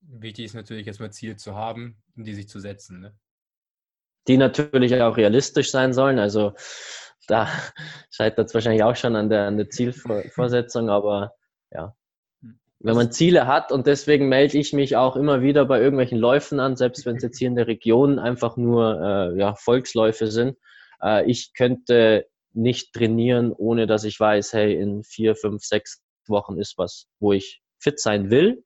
[0.00, 2.98] Wichtig ist natürlich erstmal Ziele zu haben und die sich zu setzen.
[2.98, 3.16] Ne?
[4.26, 6.18] Die natürlich auch realistisch sein sollen.
[6.18, 6.54] Also
[7.28, 7.46] da
[8.10, 11.36] scheitert es wahrscheinlich auch schon an der, an der Zielvorsetzung, aber
[11.70, 11.94] ja.
[12.80, 16.60] Wenn man Ziele hat und deswegen melde ich mich auch immer wieder bei irgendwelchen Läufen
[16.60, 20.58] an, selbst wenn es jetzt hier in der Region einfach nur äh, ja, Volksläufe sind.
[21.02, 26.58] Äh, ich könnte nicht trainieren, ohne dass ich weiß, hey, in vier, fünf, sechs Wochen
[26.58, 28.64] ist was, wo ich fit sein will.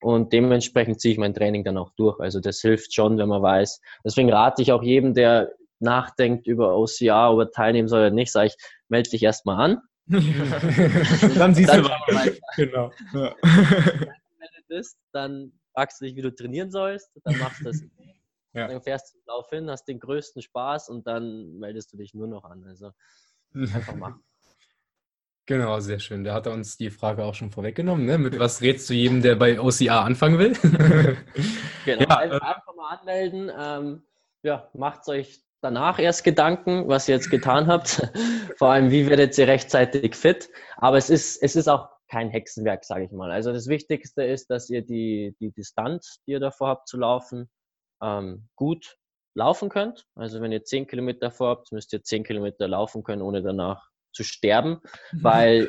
[0.00, 2.20] Und dementsprechend ziehe ich mein Training dann auch durch.
[2.20, 3.80] Also das hilft schon, wenn man weiß.
[4.04, 8.32] Deswegen rate ich auch jedem, der nachdenkt über OCR, ob er teilnehmen soll oder nicht,
[8.32, 8.56] sage ich,
[8.88, 9.80] melde dich erstmal an.
[11.38, 12.36] dann siehst dann du weiter.
[12.56, 12.92] Genau.
[13.12, 13.34] Ja.
[13.42, 17.82] Wenn du bist, dann fragst du dich, wie du trainieren sollst, dann machst du das.
[18.52, 18.68] Ja.
[18.68, 22.26] Dann fährst du drauf hin, hast den größten Spaß und dann meldest du dich nur
[22.26, 22.64] noch an.
[22.64, 22.92] Also
[23.54, 24.24] einfach machen.
[25.46, 26.24] Genau, sehr schön.
[26.24, 28.04] Da hat er uns die Frage auch schon vorweggenommen.
[28.04, 28.18] Ne?
[28.18, 30.54] Mit was rätst du jedem, der bei OCR anfangen will?
[31.84, 33.52] genau, ja, einfach, äh, einfach mal anmelden.
[33.56, 34.02] Ähm,
[34.42, 38.02] ja, macht euch danach erst Gedanken, was ihr jetzt getan habt.
[38.58, 40.48] Vor allem, wie werdet ihr rechtzeitig fit?
[40.76, 43.30] Aber es ist, es ist auch kein Hexenwerk, sage ich mal.
[43.30, 47.50] Also das Wichtigste ist, dass ihr die, die Distanz, die ihr davor habt zu laufen,
[48.02, 48.96] ähm, gut
[49.34, 50.06] laufen könnt.
[50.14, 54.22] Also wenn ihr 10 Kilometer vorhabt, müsst ihr 10 Kilometer laufen können, ohne danach zu
[54.24, 54.80] sterben,
[55.12, 55.68] weil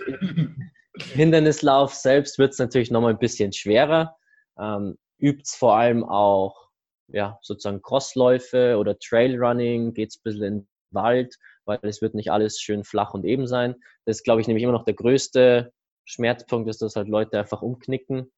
[0.99, 4.15] Hindernislauf selbst wird es natürlich nochmal ein bisschen schwerer.
[4.59, 6.66] Ähm, Übt es vor allem auch
[7.07, 11.35] ja, sozusagen Crossläufe oder Trailrunning, geht es ein bisschen in den Wald,
[11.65, 13.75] weil es wird nicht alles schön flach und eben sein.
[14.05, 15.71] Das ist, glaube ich, nämlich immer noch der größte
[16.05, 18.31] Schmerzpunkt, ist, dass halt Leute einfach umknicken,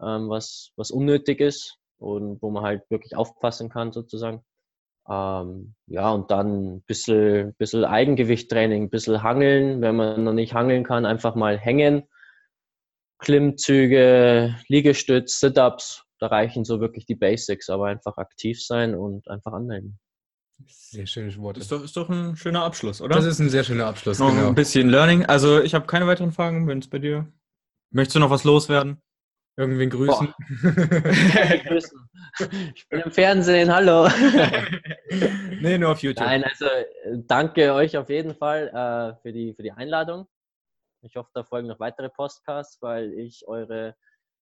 [0.00, 4.44] ähm, was, was unnötig ist und wo man halt wirklich aufpassen kann sozusagen.
[5.08, 9.82] Ähm, ja, und dann ein bisschen, bisschen Eigengewichttraining, ein bisschen Hangeln.
[9.82, 12.04] Wenn man noch nicht hangeln kann, einfach mal hängen.
[13.18, 19.52] Klimmzüge, Liegestütz, Sit-Ups, da reichen so wirklich die Basics, aber einfach aktiv sein und einfach
[19.52, 19.98] anmelden.
[20.66, 21.58] Sehr schönes Wort.
[21.58, 23.16] Ist doch, ist doch ein schöner Abschluss, oder?
[23.16, 24.48] Das ist ein sehr schöner Abschluss, noch genau.
[24.48, 25.26] Ein bisschen Learning.
[25.26, 27.30] Also ich habe keine weiteren Fragen, wenn es bei dir.
[27.90, 29.02] Möchtest du noch was loswerden?
[29.56, 30.34] Irgendwen grüßen.
[31.66, 32.08] grüßen.
[32.74, 34.08] Ich bin im Fernsehen, hallo.
[35.60, 36.24] nee, nur auf YouTube.
[36.24, 36.66] Nein, also
[37.26, 40.26] danke euch auf jeden Fall äh, für, die, für die Einladung.
[41.02, 43.94] Ich hoffe, da folgen noch weitere Podcasts, weil ich eure,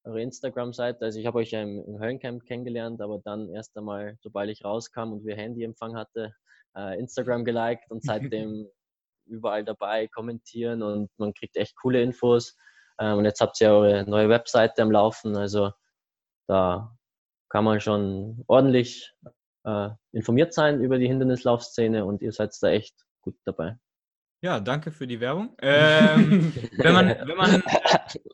[0.05, 4.17] eure Instagram-Seite, also ich habe euch ja im, im Höllencamp kennengelernt, aber dann erst einmal,
[4.21, 6.35] sobald ich rauskam und wir Handyempfang hatte,
[6.77, 8.69] äh, Instagram geliked und seitdem
[9.27, 12.57] überall dabei, kommentieren und man kriegt echt coole Infos.
[12.99, 15.37] Ähm, und jetzt habt ihr eure neue Webseite am Laufen.
[15.37, 15.73] Also
[16.49, 16.97] da
[17.49, 19.15] kann man schon ordentlich
[19.65, 23.77] äh, informiert sein über die Hindernislaufszene und ihr seid da echt gut dabei.
[24.43, 25.57] Ja, danke für die Werbung.
[25.63, 27.63] Ähm, wenn, man, wenn, man,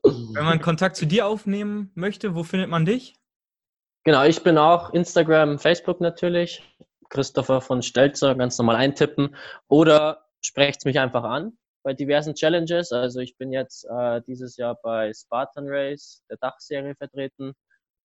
[0.02, 3.14] wenn man Kontakt zu dir aufnehmen möchte, wo findet man dich?
[4.04, 6.62] Genau, ich bin auch Instagram, Facebook natürlich.
[7.10, 9.36] Christopher von Stelzer, ganz normal eintippen.
[9.68, 12.90] Oder sprecht mich einfach an bei diversen Challenges.
[12.90, 17.52] Also ich bin jetzt äh, dieses Jahr bei Spartan Race, der Dachserie vertreten.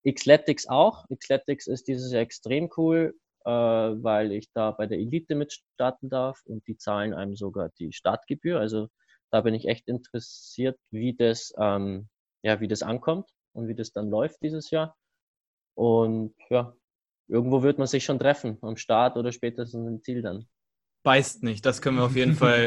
[0.06, 1.06] Xletics auch.
[1.08, 3.14] Xletics ist dieses Jahr extrem cool,
[3.50, 8.60] weil ich da bei der Elite mitstarten darf und die zahlen einem sogar die Startgebühr.
[8.60, 8.90] Also
[9.32, 12.10] da bin ich echt interessiert, wie das, ähm,
[12.44, 14.96] ja, wie das ankommt und wie das dann läuft dieses Jahr.
[15.76, 16.76] Und ja,
[17.28, 20.48] irgendwo wird man sich schon treffen, am Start oder spätestens im Ziel dann
[21.04, 22.60] beißt nicht, das können wir auf jeden Fall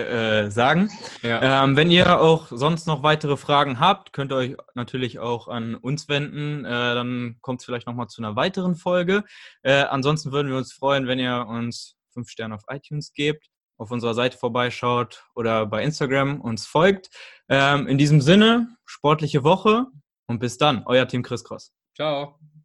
[0.47, 0.91] äh, sagen.
[1.23, 1.65] Ja.
[1.65, 5.75] Ähm, wenn ihr auch sonst noch weitere Fragen habt, könnt ihr euch natürlich auch an
[5.75, 6.65] uns wenden.
[6.65, 9.25] Äh, dann kommt es vielleicht nochmal zu einer weiteren Folge.
[9.63, 13.91] Äh, ansonsten würden wir uns freuen, wenn ihr uns fünf Sterne auf iTunes gebt, auf
[13.91, 17.11] unserer Seite vorbeischaut oder bei Instagram uns folgt.
[17.49, 19.87] Ähm, in diesem Sinne, sportliche Woche
[20.27, 21.73] und bis dann, euer Team Chris Cross.
[21.95, 22.39] Ciao.